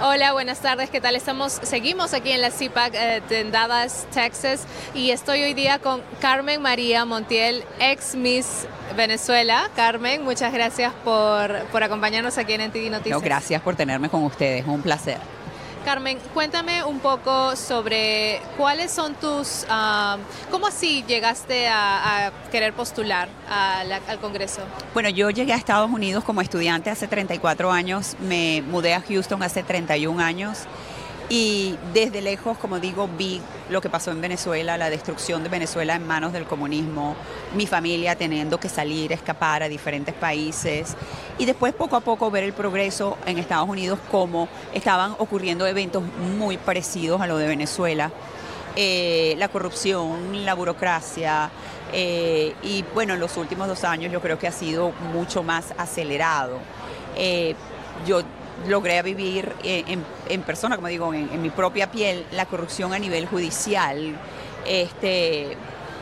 Hola, 0.00 0.32
buenas 0.32 0.60
tardes, 0.60 0.90
¿qué 0.90 1.00
tal? 1.00 1.16
Estamos, 1.16 1.58
seguimos 1.62 2.14
aquí 2.14 2.30
en 2.30 2.40
la 2.40 2.50
CIPAC 2.50 2.94
eh, 2.94 3.22
en 3.30 3.50
Dallas, 3.50 4.06
Texas, 4.12 4.64
y 4.94 5.10
estoy 5.10 5.42
hoy 5.42 5.54
día 5.54 5.80
con 5.80 6.02
Carmen 6.20 6.62
María 6.62 7.04
Montiel, 7.04 7.64
ex 7.80 8.14
Miss 8.14 8.66
Venezuela. 8.96 9.70
Carmen, 9.74 10.22
muchas 10.22 10.52
gracias 10.52 10.92
por, 11.04 11.52
por 11.72 11.82
acompañarnos 11.82 12.38
aquí 12.38 12.52
en 12.52 12.68
NTD 12.68 12.90
Noticias. 12.90 13.18
No, 13.18 13.20
gracias 13.20 13.60
por 13.62 13.74
tenerme 13.74 14.08
con 14.08 14.22
ustedes, 14.22 14.66
un 14.66 14.82
placer. 14.82 15.18
Carmen, 15.84 16.18
cuéntame 16.34 16.84
un 16.84 17.00
poco 17.00 17.56
sobre 17.56 18.40
cuáles 18.56 18.90
son 18.90 19.14
tus, 19.14 19.64
uh, 19.68 20.18
cómo 20.50 20.66
así 20.66 21.04
llegaste 21.06 21.68
a, 21.68 22.32
querer 22.50 22.72
postular 22.72 23.28
al 23.48 24.18
Congreso. 24.20 24.62
Bueno, 24.94 25.08
yo 25.08 25.30
llegué 25.30 25.52
a 25.52 25.56
Estados 25.56 25.90
Unidos 25.90 26.24
como 26.24 26.40
estudiante 26.40 26.90
hace 26.90 27.06
34 27.08 27.70
años, 27.70 28.16
me 28.20 28.62
mudé 28.62 28.94
a 28.94 29.00
Houston 29.02 29.42
hace 29.42 29.62
31 29.62 30.22
años 30.22 30.66
y 31.28 31.76
desde 31.92 32.22
lejos, 32.22 32.56
como 32.56 32.80
digo, 32.80 33.08
vi 33.18 33.40
lo 33.68 33.80
que 33.80 33.90
pasó 33.90 34.10
en 34.10 34.20
Venezuela, 34.20 34.78
la 34.78 34.88
destrucción 34.88 35.42
de 35.42 35.50
Venezuela 35.50 35.94
en 35.94 36.06
manos 36.06 36.32
del 36.32 36.44
comunismo, 36.44 37.16
mi 37.54 37.66
familia 37.66 38.16
teniendo 38.16 38.58
que 38.58 38.68
salir, 38.68 39.12
escapar 39.12 39.62
a 39.62 39.68
diferentes 39.68 40.14
países 40.14 40.96
y 41.38 41.44
después 41.44 41.74
poco 41.74 41.96
a 41.96 42.00
poco 42.00 42.30
ver 42.30 42.44
el 42.44 42.54
progreso 42.54 43.18
en 43.26 43.38
Estados 43.38 43.68
Unidos, 43.68 43.98
como 44.10 44.48
estaban 44.72 45.12
ocurriendo 45.18 45.66
eventos 45.66 46.02
muy 46.38 46.56
parecidos 46.56 47.20
a 47.20 47.26
lo 47.26 47.36
de 47.36 47.46
Venezuela. 47.46 48.10
Eh, 48.76 49.34
la 49.38 49.48
corrupción, 49.48 50.44
la 50.44 50.54
burocracia, 50.54 51.50
eh, 51.92 52.54
y 52.62 52.84
bueno, 52.94 53.14
en 53.14 53.20
los 53.20 53.36
últimos 53.36 53.66
dos 53.66 53.84
años 53.84 54.12
yo 54.12 54.20
creo 54.20 54.38
que 54.38 54.46
ha 54.46 54.52
sido 54.52 54.92
mucho 55.12 55.42
más 55.42 55.74
acelerado. 55.78 56.58
Eh, 57.16 57.54
yo 58.06 58.22
logré 58.66 59.02
vivir 59.02 59.52
en, 59.62 60.04
en 60.28 60.42
persona, 60.42 60.76
como 60.76 60.88
digo, 60.88 61.12
en, 61.14 61.40
mi 61.40 61.50
propia 61.50 61.90
piel, 61.90 62.24
la 62.32 62.46
corrupción 62.46 62.92
a 62.92 62.98
nivel 62.98 63.26
judicial, 63.26 64.16
este, 64.66 65.56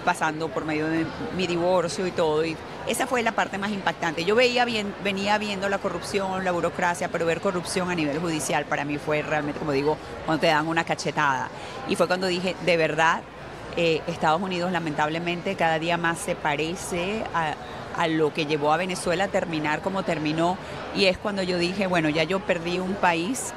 pasando 0.04 0.48
por 0.48 0.64
medio 0.64 0.86
de 0.86 1.06
mi 1.36 1.46
divorcio 1.46 2.06
y 2.06 2.10
todo. 2.10 2.44
Y 2.44 2.56
esa 2.86 3.06
fue 3.06 3.22
la 3.22 3.32
parte 3.32 3.58
más 3.58 3.70
impactante. 3.70 4.24
Yo 4.24 4.34
veía 4.34 4.64
bien, 4.64 4.94
venía 5.02 5.38
viendo 5.38 5.68
la 5.68 5.78
corrupción, 5.78 6.44
la 6.44 6.52
burocracia, 6.52 7.08
pero 7.08 7.26
ver 7.26 7.40
corrupción 7.40 7.90
a 7.90 7.94
nivel 7.94 8.18
judicial 8.18 8.64
para 8.64 8.84
mí 8.84 8.98
fue 8.98 9.22
realmente, 9.22 9.58
como 9.58 9.72
digo, 9.72 9.96
cuando 10.24 10.40
te 10.40 10.46
dan 10.46 10.66
una 10.68 10.84
cachetada. 10.84 11.48
Y 11.88 11.96
fue 11.96 12.06
cuando 12.06 12.26
dije, 12.26 12.56
de 12.64 12.76
verdad, 12.76 13.22
eh, 13.76 14.00
Estados 14.06 14.40
Unidos 14.40 14.72
lamentablemente 14.72 15.54
cada 15.54 15.78
día 15.78 15.98
más 15.98 16.18
se 16.18 16.34
parece 16.34 17.24
a 17.34 17.54
a 17.96 18.08
lo 18.08 18.32
que 18.32 18.46
llevó 18.46 18.72
a 18.72 18.76
Venezuela 18.76 19.24
a 19.24 19.28
terminar 19.28 19.80
como 19.80 20.02
terminó. 20.02 20.56
Y 20.94 21.06
es 21.06 21.18
cuando 21.18 21.42
yo 21.42 21.58
dije, 21.58 21.86
bueno, 21.86 22.08
ya 22.08 22.22
yo 22.24 22.40
perdí 22.40 22.78
un 22.78 22.94
país, 22.94 23.52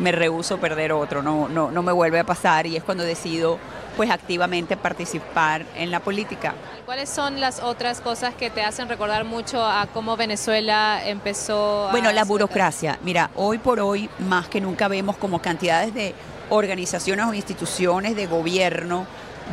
me 0.00 0.12
rehuso 0.12 0.58
perder 0.58 0.92
otro, 0.92 1.22
no, 1.22 1.48
no, 1.48 1.70
no 1.70 1.82
me 1.82 1.92
vuelve 1.92 2.20
a 2.20 2.24
pasar. 2.24 2.66
Y 2.66 2.76
es 2.76 2.82
cuando 2.82 3.04
decido 3.04 3.58
pues 3.96 4.10
activamente 4.10 4.76
participar 4.76 5.64
en 5.76 5.90
la 5.90 6.00
política. 6.00 6.54
¿Cuáles 6.86 7.08
son 7.08 7.40
las 7.40 7.62
otras 7.62 8.00
cosas 8.00 8.34
que 8.34 8.50
te 8.50 8.62
hacen 8.62 8.88
recordar 8.88 9.24
mucho 9.24 9.64
a 9.64 9.86
cómo 9.92 10.16
Venezuela 10.16 11.00
empezó? 11.04 11.88
Bueno, 11.90 12.10
la 12.12 12.24
burocracia. 12.24 12.98
Mira, 13.02 13.30
hoy 13.36 13.58
por 13.58 13.80
hoy 13.80 14.08
más 14.18 14.48
que 14.48 14.60
nunca 14.60 14.88
vemos 14.88 15.16
como 15.16 15.40
cantidades 15.40 15.94
de 15.94 16.14
organizaciones 16.48 17.26
o 17.26 17.34
instituciones 17.34 18.16
de 18.16 18.26
gobierno 18.26 19.06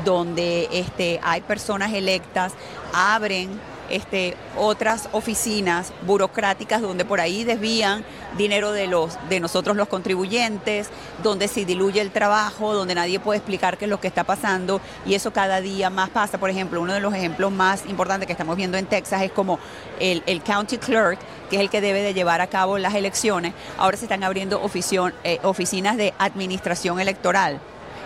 donde 0.05 0.69
este, 0.71 1.19
hay 1.23 1.41
personas 1.41 1.93
electas, 1.93 2.53
abren 2.93 3.49
este, 3.89 4.35
otras 4.57 5.09
oficinas 5.11 5.93
burocráticas 6.05 6.81
donde 6.81 7.05
por 7.05 7.19
ahí 7.19 7.43
desvían 7.43 8.03
dinero 8.37 8.71
de, 8.71 8.87
los, 8.87 9.17
de 9.29 9.39
nosotros 9.39 9.75
los 9.75 9.87
contribuyentes, 9.87 10.89
donde 11.23 11.47
se 11.47 11.65
diluye 11.65 12.01
el 12.01 12.11
trabajo, 12.11 12.73
donde 12.73 12.95
nadie 12.95 13.19
puede 13.19 13.37
explicar 13.37 13.77
qué 13.77 13.85
es 13.85 13.89
lo 13.89 13.99
que 13.99 14.07
está 14.07 14.23
pasando 14.23 14.81
y 15.05 15.15
eso 15.15 15.31
cada 15.31 15.61
día 15.61 15.89
más 15.89 16.09
pasa. 16.09 16.37
Por 16.37 16.49
ejemplo, 16.49 16.81
uno 16.81 16.93
de 16.93 16.99
los 16.99 17.13
ejemplos 17.13 17.51
más 17.51 17.85
importantes 17.87 18.27
que 18.27 18.33
estamos 18.33 18.55
viendo 18.55 18.77
en 18.77 18.85
Texas 18.85 19.21
es 19.21 19.31
como 19.31 19.59
el, 19.99 20.41
county 20.43 20.77
clerk, 20.77 21.19
que 21.49 21.57
es 21.57 21.61
el 21.61 21.69
que 21.69 21.81
debe 21.81 22.01
de 22.01 22.13
llevar 22.13 22.41
a 22.41 22.47
cabo 22.47 22.77
las 22.77 22.93
elecciones. 22.95 23.53
Ahora 23.77 23.97
se 23.97 24.05
están 24.05 24.23
abriendo 24.23 24.61
eh, 25.23 25.39
oficinas 25.43 25.97
de 25.97 26.13
administración 26.17 26.99
electoral 26.99 27.59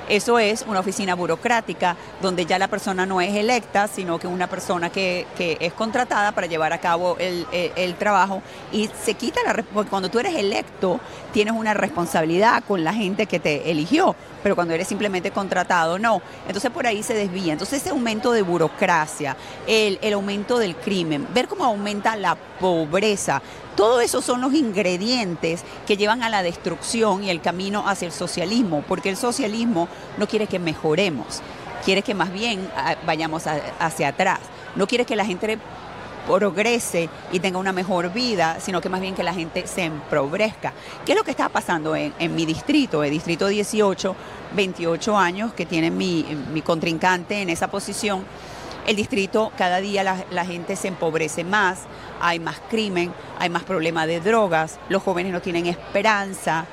Eso 0.10 0.38
es 0.38 0.66
una 0.68 0.82
oficina 0.82 1.16
burocrática 1.16 1.96
donde 2.22 2.46
ya 2.46 2.60
la 2.60 2.68
persona 2.68 3.06
no 3.06 3.22
es 3.22 3.34
electa, 3.36 3.88
sino 3.88 4.20
que 4.20 4.28
una 4.28 4.48
persona 4.48 4.90
que, 4.90 5.28
es 5.38 5.74
contratada 5.74 6.34
para 6.34 6.48
llevar 6.48 6.74
a 6.74 6.80
cabo 6.80 7.18
el, 7.20 7.96
trabajo 7.96 8.42
y 8.72 8.90
se 9.04 9.14
quita 9.14 9.42
la 9.44 9.64
porque 9.74 9.90
cuando 9.90 10.10
tú 10.10 10.20
eres 10.20 10.36
electo 10.36 11.00
tienes 11.32 11.54
una 11.54 11.74
responsabilidad 11.74 12.64
con 12.68 12.84
la 12.84 12.94
gente 12.94 13.28
que 13.28 13.40
te 13.40 13.70
eligió, 13.70 14.16
pero 14.42 14.56
cuando 14.56 14.74
eres 14.74 14.88
simplemente 14.88 15.32
contratado 15.32 16.00
no. 16.00 16.22
Entonces 16.48 16.72
por 16.72 16.86
ahí 16.86 17.04
se 17.04 17.14
desvía. 17.14 17.54
Entonces 17.54 17.82
ese 17.82 17.92
aumento 17.92 18.32
de 18.32 18.42
burocracia, 18.42 19.38
el 19.68 20.14
aumento 20.14 20.58
del 20.58 20.76
crimen, 20.76 21.28
ver 21.34 21.48
cómo 21.48 21.64
aumenta 21.64 22.16
la 22.16 22.36
pobreza, 22.36 23.42
todo 23.76 24.02
eso 24.02 24.22
son 24.22 24.42
los 24.42 24.54
ingredientes 24.54 25.64
que 25.88 25.98
llevan 25.98 26.24
a 26.24 26.30
la 26.30 26.44
destrucción 26.44 27.24
y 27.24 27.30
el 27.30 27.42
camino 27.42 27.88
hacia 27.88 28.06
el 28.06 28.12
socialismo, 28.12 28.84
porque 28.88 29.10
el 29.10 29.18
socialismo 29.18 29.88
no 30.18 30.28
quiere 30.28 30.48
que 30.48 30.60
mejoremos, 30.60 31.42
quiere 31.84 32.02
que 32.02 32.14
más 32.14 32.32
bien 32.32 32.70
ah, 32.76 32.96
vayamos 33.06 33.44
hacia 33.80 34.10
atrás, 34.10 34.40
no 34.76 34.88
quiere 34.88 35.06
que 35.06 35.16
la 35.16 35.26
gente 35.26 35.58
progrese 36.28 37.10
y 37.32 37.40
tenga 37.40 37.58
una 37.58 37.74
mejor 37.74 38.12
vida, 38.14 38.58
sino 38.60 38.80
que 38.80 38.90
más 38.90 39.02
bien 39.02 39.16
que 39.16 39.24
la 39.24 39.34
gente 39.34 39.68
se 39.68 39.84
empobrezca. 39.84 40.74
¿Qué 41.06 41.12
es 41.12 41.18
lo 41.18 41.24
que 41.24 41.32
está 41.32 41.50
pasando 41.50 41.96
en, 41.96 42.14
mi 42.34 42.46
distrito, 42.46 43.04
el 43.04 43.12
distrito 43.12 43.48
18, 43.48 44.16
28 44.56 45.18
años 45.18 45.54
que 45.54 45.66
tiene 45.66 45.92
mi, 45.92 46.26
mi 46.54 46.62
contrincante 46.62 47.42
en 47.42 47.50
esa 47.50 47.70
posición? 47.70 48.24
El 48.86 48.96
distrito 48.96 49.52
cada 49.58 49.80
día 49.80 50.04
la, 50.04 50.46
gente 50.46 50.76
se 50.76 50.88
empobrece 50.90 51.44
más, 51.44 51.84
hay 52.20 52.40
más 52.40 52.60
crimen, 52.70 53.14
hay 53.40 53.50
más 53.50 53.64
problemas 53.64 54.08
de 54.08 54.20
drogas, 54.20 54.80
los 54.90 55.02
jóvenes 55.04 55.32
no 55.32 55.42
tienen 55.42 55.68
esperanza, 55.68 56.66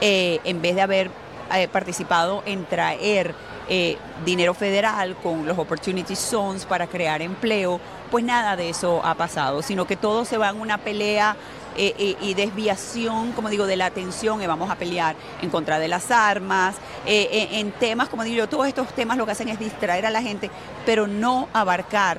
eh, 0.00 0.40
en 0.44 0.62
vez 0.62 0.74
de 0.74 0.82
haber 0.82 1.10
eh, 1.54 1.68
participado 1.68 2.42
en 2.46 2.64
traer 2.66 3.34
eh, 3.68 3.98
dinero 4.24 4.54
federal 4.54 5.16
con 5.16 5.46
los 5.46 5.58
Opportunity 5.58 6.14
Zones 6.14 6.64
para 6.64 6.86
crear 6.86 7.20
empleo, 7.22 7.80
pues 8.10 8.24
nada 8.24 8.56
de 8.56 8.68
eso 8.68 9.00
ha 9.04 9.14
pasado, 9.14 9.62
sino 9.62 9.86
que 9.86 9.96
todo 9.96 10.24
se 10.24 10.38
va 10.38 10.50
en 10.50 10.60
una 10.60 10.78
pelea 10.78 11.36
eh, 11.76 11.94
eh, 11.98 12.16
y 12.22 12.34
desviación, 12.34 13.32
como 13.32 13.50
digo, 13.50 13.66
de 13.66 13.76
la 13.76 13.86
atención 13.86 14.42
y 14.42 14.46
vamos 14.46 14.70
a 14.70 14.76
pelear 14.76 15.14
en 15.42 15.50
contra 15.50 15.78
de 15.78 15.88
las 15.88 16.10
armas, 16.10 16.76
eh, 17.04 17.48
en 17.52 17.70
temas, 17.72 18.08
como 18.08 18.24
digo 18.24 18.36
yo, 18.36 18.48
todos 18.48 18.66
estos 18.66 18.88
temas 18.94 19.18
lo 19.18 19.26
que 19.26 19.32
hacen 19.32 19.48
es 19.48 19.58
distraer 19.58 20.06
a 20.06 20.10
la 20.10 20.22
gente, 20.22 20.50
pero 20.86 21.06
no 21.06 21.48
abarcar 21.52 22.18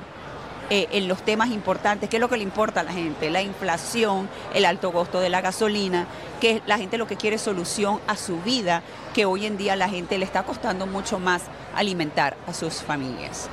en 0.70 1.08
los 1.08 1.22
temas 1.22 1.48
importantes, 1.48 2.10
qué 2.10 2.18
es 2.18 2.20
lo 2.20 2.28
que 2.28 2.36
le 2.36 2.42
importa 2.42 2.80
a 2.80 2.82
la 2.82 2.92
gente, 2.92 3.30
la 3.30 3.40
inflación, 3.40 4.28
el 4.52 4.66
alto 4.66 4.92
costo 4.92 5.18
de 5.18 5.30
la 5.30 5.40
gasolina, 5.40 6.06
que 6.42 6.60
la 6.66 6.76
gente 6.76 6.98
lo 6.98 7.06
que 7.06 7.16
quiere 7.16 7.36
es 7.36 7.42
solución 7.42 8.00
a 8.06 8.16
su 8.16 8.42
vida, 8.42 8.82
que 9.14 9.24
hoy 9.24 9.46
en 9.46 9.56
día 9.56 9.76
la 9.76 9.88
gente 9.88 10.18
le 10.18 10.26
está 10.26 10.42
costando 10.42 10.86
mucho 10.86 11.18
más 11.18 11.40
alimentar 11.74 12.36
a 12.46 12.52
sus 12.52 12.82
familias. 12.82 13.48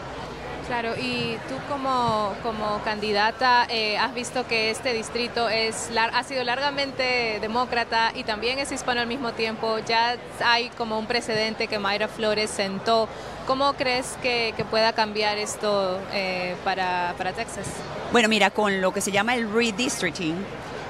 Claro, 0.68 0.94
y 0.98 1.38
tú 1.48 1.56
como, 1.70 2.34
como 2.42 2.82
candidata 2.84 3.68
eh, 3.70 3.98
has 4.00 4.16
visto 4.16 4.48
que 4.48 4.72
este 4.72 4.94
distrito 4.94 5.48
es 5.48 5.92
ha 5.96 6.24
sido 6.24 6.44
largamente 6.44 7.38
demócrata 7.40 8.12
y 8.16 8.24
también 8.24 8.58
es 8.58 8.72
hispano 8.72 9.02
al 9.02 9.08
mismo 9.08 9.34
tiempo. 9.34 9.78
Ya 9.86 10.18
hay 10.44 10.70
como 10.70 10.98
un 10.98 11.06
precedente 11.06 11.68
que 11.68 11.78
Mayra 11.78 12.08
Flores 12.08 12.50
sentó. 12.50 13.08
¿Cómo 13.46 13.74
crees 13.74 14.18
que, 14.24 14.56
pueda 14.72 14.94
cambiar 14.94 15.38
esto 15.38 16.00
eh, 16.12 16.56
para, 16.64 17.14
Texas? 17.36 17.68
Bueno, 18.12 18.28
mira, 18.28 18.50
con 18.50 18.82
lo 18.82 18.92
que 18.92 19.02
se 19.02 19.12
llama 19.12 19.36
el 19.36 19.52
redistricting, 19.52 20.36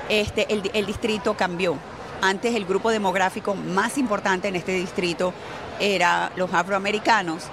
este, 0.08 0.52
el, 0.54 0.72
el 0.74 0.86
distrito 0.86 1.34
cambió. 1.34 1.78
Antes 2.22 2.56
el 2.56 2.64
grupo 2.64 2.92
demográfico 2.92 3.56
más 3.56 3.98
importante 3.98 4.48
en 4.48 4.56
este 4.56 4.72
distrito 4.72 5.34
era 5.82 6.32
los 6.38 6.54
afroamericanos 6.54 7.50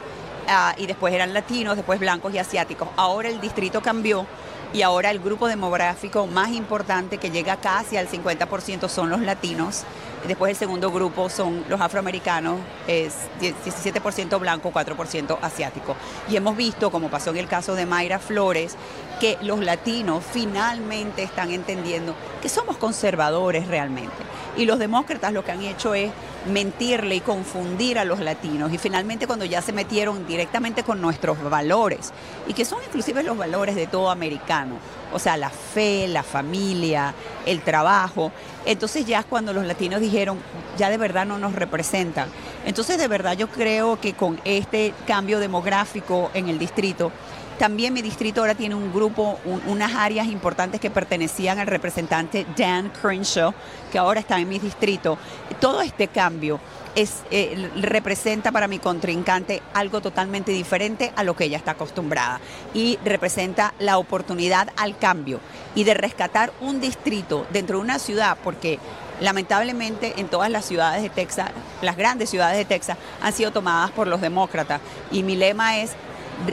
Ah, 0.49 0.75
y 0.77 0.87
después 0.87 1.15
eran 1.15 1.33
latinos, 1.33 1.77
después 1.77 2.01
blancos 2.01 2.35
y 2.35 2.39
asiáticos. 2.39 2.89
Ahora 2.97 3.29
el 3.29 3.41
distrito 3.41 3.81
cambió 3.81 4.27
y 4.73 4.83
ahora 4.83 5.11
el 5.11 5.19
grupo 5.19 5.49
demográfico 5.49 6.27
más 6.27 6.51
importante 6.51 7.19
que 7.19 7.31
llega 7.31 7.57
casi 7.57 7.97
al 7.97 8.09
50% 8.09 8.89
son 8.89 9.11
los 9.11 9.21
latinos. 9.21 9.85
Después 10.27 10.51
el 10.51 10.57
segundo 10.57 10.91
grupo 10.93 11.29
son 11.29 11.65
los 11.69 11.81
afroamericanos, 11.81 12.59
es 12.87 13.15
17% 13.41 14.39
blanco, 14.39 14.71
4% 14.73 15.39
asiático. 15.43 15.97
Y 16.29 16.37
hemos 16.37 16.57
visto, 16.57 16.91
como 16.91 17.09
pasó 17.09 17.31
en 17.31 17.39
el 17.39 17.49
caso 17.49 17.75
de 17.75 17.87
Mayra 17.87 18.21
Flores, 18.21 18.77
que 19.21 19.37
los 19.43 19.61
latinos 19.61 20.23
finalmente 20.33 21.23
están 21.25 21.51
entendiendo 21.51 22.15
que 22.41 22.49
somos 22.49 22.77
conservadores 22.77 23.67
realmente. 23.67 24.15
Y 24.57 24.65
los 24.65 24.79
demócratas 24.79 25.33
lo 25.33 25.45
que 25.45 25.53
han 25.53 25.63
hecho 25.63 25.95
es 25.95 26.13
mentirle 26.47 27.17
y 27.17 27.21
confundir 27.21 27.99
a 27.99 28.05
los 28.05 28.21
latinos. 28.21 28.73
Y 28.73 28.79
finalmente 28.79 29.27
cuando 29.27 29.45
ya 29.45 29.63
se 29.63 29.73
metieron 29.73 30.27
directamente 30.27 30.83
con 30.83 31.01
nuestros 31.01 31.43
valores, 31.43 32.13
y 32.47 32.55
que 32.55 32.65
son 32.65 32.81
inclusive 32.85 33.23
los 33.23 33.37
valores 33.37 33.75
de 33.75 33.87
todo 33.87 34.11
americano, 34.11 34.77
o 35.13 35.19
sea, 35.19 35.37
la 35.37 35.51
fe, 35.51 36.09
la 36.09 36.23
familia, 36.23 37.15
el 37.47 37.63
trabajo, 37.63 38.33
entonces 38.65 39.05
ya 39.07 39.23
cuando 39.23 39.53
los 39.53 39.67
latinos 39.67 40.01
dijeron, 40.01 40.39
ya 40.79 40.91
de 40.91 40.97
verdad 40.97 41.27
no 41.27 41.39
nos 41.39 41.55
representan. 41.55 42.29
Entonces 42.65 42.99
de 42.99 43.09
verdad 43.09 43.37
yo 43.37 43.49
creo 43.49 44.01
que 44.01 44.15
con 44.15 44.41
este 44.45 44.95
cambio 45.07 45.39
demográfico 45.39 46.31
en 46.35 46.49
el 46.49 46.59
distrito, 46.59 47.13
también 47.59 47.93
mi 47.93 48.03
distrito 48.03 48.41
ahora 48.41 48.55
tiene 48.55 48.75
un 48.75 48.93
grupo, 48.93 49.39
unas 49.67 49.95
áreas 49.95 50.27
importantes 50.27 50.81
que 50.81 50.91
pertenecían 50.91 51.59
al 51.59 51.67
representante 51.67 52.47
Dan 52.57 52.91
Crenshaw, 52.91 53.53
que 53.91 53.99
ahora 53.99 54.21
está 54.21 54.39
en 54.39 54.49
mi 54.49 54.59
distrito. 54.59 55.19
Todo 55.61 55.83
este 55.83 56.09
cambio 56.09 56.59
es, 56.95 57.23
eh, 57.31 57.71
representa 57.81 58.53
para 58.53 58.69
mi 58.69 58.79
contrincante 58.79 59.63
algo 59.75 60.01
totalmente 60.01 60.53
diferente 60.53 61.13
a 61.17 61.25
lo 61.25 61.35
que 61.35 61.45
ella 61.45 61.57
está 61.57 61.73
acostumbrada 61.73 62.41
y 62.75 62.99
representa 63.05 63.75
la 63.79 63.99
oportunidad 63.99 64.69
al 64.77 64.97
cambio 64.99 65.41
y 65.75 65.85
de 65.85 65.95
rescatar 65.95 66.53
un 66.61 66.81
distrito 66.81 67.47
dentro 67.51 67.79
de 67.79 67.85
una 67.85 67.99
ciudad, 67.99 68.37
porque 68.43 68.79
lamentablemente 69.21 70.15
en 70.17 70.29
todas 70.29 70.51
las 70.51 70.65
ciudades 70.65 71.03
de 71.03 71.11
Texas, 71.11 71.51
las 71.81 71.97
grandes 71.97 72.29
ciudades 72.29 72.59
de 72.59 72.65
Texas, 72.65 72.99
han 73.21 73.33
sido 73.33 73.53
tomadas 73.53 73.91
por 73.93 74.07
los 74.07 74.21
demócratas. 74.21 74.81
Y 75.11 75.23
mi 75.23 75.37
lema 75.37 75.79
es 75.79 75.93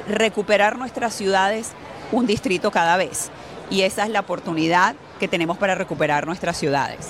recuperar 0.07 0.77
nuestras 0.77 1.13
ciudades 1.13 1.71
un 2.11 2.25
distrito 2.25 2.71
cada 2.71 2.97
vez. 2.97 3.29
Y 3.69 3.83
esa 3.83 4.03
es 4.03 4.09
la 4.09 4.21
oportunidad 4.21 4.95
que 5.19 5.27
tenemos 5.27 5.57
para 5.57 5.75
recuperar 5.75 6.25
nuestras 6.25 6.57
ciudades. 6.57 7.09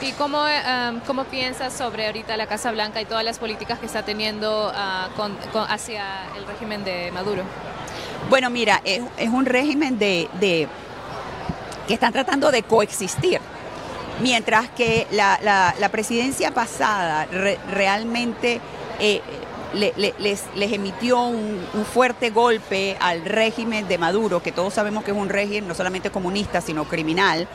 ¿Y 0.00 0.12
cómo, 0.12 0.46
em, 0.46 1.00
cómo 1.00 1.24
piensas 1.24 1.72
sobre 1.72 2.06
ahorita 2.06 2.36
la 2.36 2.46
Casa 2.46 2.70
Blanca 2.72 3.00
y 3.00 3.04
todas 3.04 3.24
las 3.24 3.38
políticas 3.38 3.78
que 3.78 3.86
está 3.86 4.02
teniendo 4.02 4.72
ah, 4.74 5.08
hacia 5.68 6.04
el 6.36 6.46
régimen 6.46 6.84
de 6.84 7.10
Maduro? 7.12 7.42
Bueno, 8.30 8.50
mira, 8.50 8.80
es, 8.84 9.02
un 9.30 9.46
régimen 9.46 9.98
de, 9.98 10.28
que 11.86 11.94
están 11.94 12.12
tratando 12.12 12.50
de 12.50 12.62
coexistir. 12.62 13.40
Mientras 14.20 14.68
que 14.70 15.06
la, 15.10 15.88
presidencia 15.90 16.52
pasada 16.52 17.26
realmente 17.70 18.60
eh, 19.00 19.20
les, 19.74 20.44
emitió 20.56 21.20
un, 21.24 21.64
fuerte 21.92 22.30
golpe 22.30 22.96
al 23.00 23.24
régimen 23.24 23.86
de 23.88 23.98
Maduro, 23.98 24.42
que 24.42 24.52
todos 24.52 24.74
sabemos 24.74 25.04
que 25.04 25.10
es 25.10 25.16
un 25.16 25.28
régimen 25.28 25.68
no 25.68 25.74
solamente 25.74 26.10
comunista, 26.10 26.60
sino 26.60 26.84
criminal. 26.84 27.48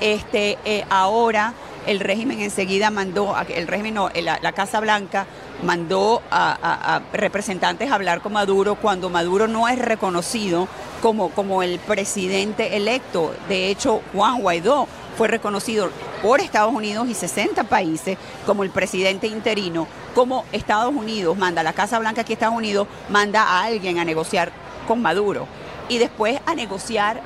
Este, 0.00 0.58
eh, 0.64 0.84
ahora 0.90 1.54
el 1.86 2.00
régimen 2.00 2.40
enseguida 2.40 2.90
mandó, 2.90 3.34
el 3.48 3.66
régimen 3.66 3.94
la, 3.94 4.52
Casa 4.52 4.80
Blanca 4.80 5.26
mandó 5.62 6.22
a, 6.30 7.00
representantes 7.12 7.90
a 7.90 7.94
hablar 7.94 8.20
con 8.20 8.32
Maduro 8.32 8.76
cuando 8.76 9.10
Maduro 9.10 9.48
no 9.48 9.68
es 9.68 9.78
reconocido 9.78 10.68
como, 11.00 11.30
como 11.30 11.62
el 11.62 11.78
presidente 11.78 12.76
electo. 12.76 13.34
De 13.48 13.68
hecho, 13.68 14.02
Juan 14.12 14.40
Guaidó 14.40 14.86
fue 15.16 15.28
reconocido 15.28 15.90
por 16.22 16.40
Estados 16.40 16.72
Unidos 16.72 17.08
y 17.08 17.14
60 17.14 17.64
países 17.64 18.18
como 18.46 18.62
el 18.62 18.70
presidente 18.70 19.26
interino, 19.26 19.86
como 20.14 20.44
Estados 20.52 20.94
Unidos 20.94 21.36
manda, 21.36 21.62
la 21.62 21.72
Casa 21.72 21.98
Blanca 21.98 22.22
aquí 22.22 22.32
Estados 22.32 22.56
Unidos 22.56 22.86
manda 23.08 23.42
a 23.42 23.64
alguien 23.64 23.98
a 23.98 24.04
negociar 24.04 24.52
con 24.86 25.02
Maduro 25.02 25.46
y 25.88 25.98
después 25.98 26.40
a 26.46 26.54
negociar 26.54 27.22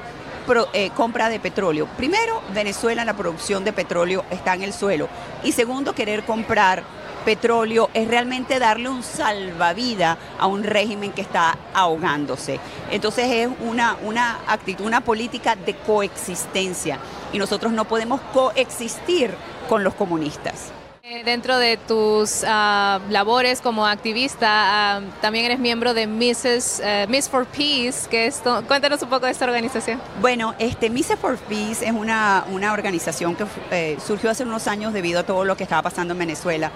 eh, 0.73 0.91
compra 0.91 1.29
de 1.29 1.41
petróleo. 1.41 1.89
Primero, 1.97 2.41
Venezuela, 2.55 3.05
la 3.05 3.17
producción 3.17 3.65
de 3.65 3.73
petróleo 3.73 4.25
está 4.31 4.55
en 4.55 4.63
el 4.63 4.73
suelo. 4.73 5.09
Y 5.43 5.51
segundo, 5.51 5.93
querer 5.93 6.25
comprar 6.25 6.85
petróleo 7.27 7.91
es 7.93 8.07
realmente 8.07 8.61
darle 8.61 8.89
un 8.89 9.03
salvavida 9.03 10.17
a 10.39 10.47
un 10.47 10.63
régimen 10.63 11.11
que 11.11 11.23
está 11.23 11.59
ahogándose. 11.75 12.61
Entonces 12.91 13.27
es 13.29 13.49
una, 13.61 13.97
una 14.05 14.39
actitud, 14.47 14.87
una 14.87 15.01
política 15.01 15.57
de 15.57 15.75
coexistencia 15.75 16.99
y 17.33 17.39
nosotros 17.39 17.73
no 17.73 17.85
podemos 17.85 18.21
coexistir 18.33 19.35
con 19.69 19.83
los 19.83 19.95
comunistas. 19.95 20.71
Eh, 21.03 21.23
dentro 21.25 21.57
de 21.59 21.77
tus 21.77 22.45
ah, 22.47 23.01
labores 23.11 23.61
como 23.61 23.87
activista, 23.87 24.49
ah, 24.97 25.01
también 25.21 25.45
eres 25.45 25.59
miembro 25.59 25.95
de 25.95 26.07
Mrs. 26.07 26.81
Eh, 26.83 27.07
Miss 27.09 27.29
for 27.29 27.47
Peace, 27.47 28.09
que 28.09 28.27
esto, 28.27 28.65
cuéntanos 28.67 29.03
un 29.03 29.09
poco 29.09 29.27
de 29.27 29.33
esta 29.33 29.45
organización. 29.45 30.01
Bueno, 30.21 30.55
este 30.59 30.91
Miss 30.91 31.09
for 31.21 31.37
Peace 31.39 31.87
es 31.87 31.93
una, 31.93 32.45
una 32.51 32.73
organización 32.73 33.37
que 33.37 33.47
eh, 33.71 33.99
surgió 34.05 34.31
hace 34.31 34.43
unos 34.43 34.67
años 34.67 34.93
debido 34.93 35.21
a 35.21 35.23
todo 35.23 35.45
lo 35.45 35.57
que 35.57 35.63
estaba 35.63 35.83
pasando 35.83 36.13
en 36.15 36.19
Venezuela 36.19 36.73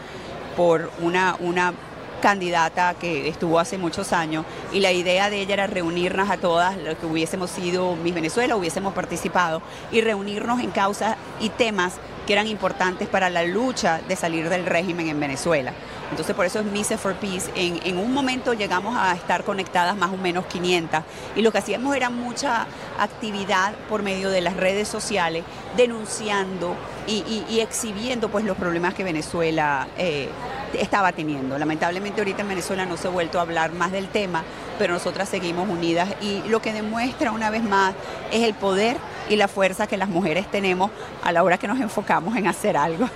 por 0.57 0.91
una, 1.01 1.37
una 1.41 1.75
candidata 2.21 2.95
que 2.95 3.29
estuvo 3.29 3.59
hace 3.59 3.79
muchos 3.79 4.13
años 4.13 4.45
y 4.73 4.81
la 4.81 4.93
idea 4.93 5.31
de 5.31 5.41
ella 5.41 5.55
era 5.55 5.67
reunirnos 5.67 6.31
a 6.31 6.37
todas, 6.37 6.77
lo 6.77 6.97
que 6.99 7.07
hubiésemos 7.07 7.51
sido 7.51 7.97
Miss 7.97 8.15
Venezuela, 8.15 8.57
hubiésemos 8.57 8.95
participado 8.95 9.63
y 9.91 10.01
reunirnos 10.03 10.61
en 10.61 10.71
causas 10.71 11.17
y 11.41 11.49
temas 11.49 11.95
que 12.31 12.35
eran 12.35 12.47
importantes 12.47 13.09
para 13.09 13.29
la 13.29 13.43
lucha 13.43 14.01
de 14.07 14.15
salir 14.15 14.49
del 14.49 14.65
régimen 14.65 15.09
en 15.09 15.19
Venezuela. 15.19 15.73
Entonces 16.13 16.37
por 16.37 16.47
eso 16.47 16.61
es 16.61 16.65
Miss 16.65 16.95
for 16.97 17.17
Peace. 17.17 17.51
En, 17.57 17.99
un 17.99 18.15
momento 18.15 18.55
llegamos 18.55 18.97
a 18.97 19.13
estar 19.15 19.43
conectadas 19.43 19.97
más 19.97 20.13
o 20.13 20.17
menos 20.17 20.47
500 20.47 21.01
y 21.35 21.43
lo 21.43 21.51
que 21.51 21.59
hacíamos 21.59 21.97
era 21.97 22.09
mucha 22.09 22.69
actividad 23.01 23.75
por 23.89 24.05
medio 24.05 24.31
de 24.31 24.43
las 24.43 24.57
redes 24.57 24.87
sociales, 24.87 25.43
denunciando 25.77 26.77
y, 27.09 27.59
exhibiendo 27.59 28.29
pues 28.29 28.45
los 28.45 28.57
problemas 28.57 28.95
que 28.95 29.03
Venezuela 29.03 29.89
eh, 29.99 30.29
estaba 30.75 31.13
teniendo. 31.13 31.59
Lamentablemente 31.59 32.21
ahorita 32.21 32.43
en 32.43 32.49
Venezuela 32.49 32.87
no 32.87 32.97
se 32.97 33.09
ha 33.09 33.11
vuelto 33.11 33.39
a 33.39 33.43
hablar 33.43 33.73
más 33.73 33.93
del 33.93 34.09
tema, 34.09 34.45
pero 34.79 34.95
nosotras 34.95 35.29
seguimos 35.29 35.69
unidas 35.69 36.09
y 36.21 36.43
lo 36.49 36.63
que 36.63 36.73
demuestra 36.73 37.33
una 37.33 37.51
vez 37.51 37.63
más 37.63 37.95
es 38.33 38.43
el 38.43 38.55
poder 38.55 38.97
y 39.29 39.37
la 39.37 39.49
fuerza 39.49 39.87
que 39.87 39.97
las 39.97 40.09
mujeres 40.09 40.51
tenemos 40.51 40.91
a 41.23 41.33
la 41.33 41.43
hora 41.43 41.59
que 41.59 41.69
nos 41.69 41.81
enfocamos 41.81 42.37
en 42.37 42.47
hacer 42.47 42.77
algo. 42.77 43.09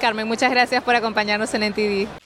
Carmen, 0.00 0.28
muchas 0.28 0.50
gracias 0.50 0.82
por 0.82 0.94
acompañarnos 0.94 1.52
en 1.54 1.62
NTV. 1.64 2.25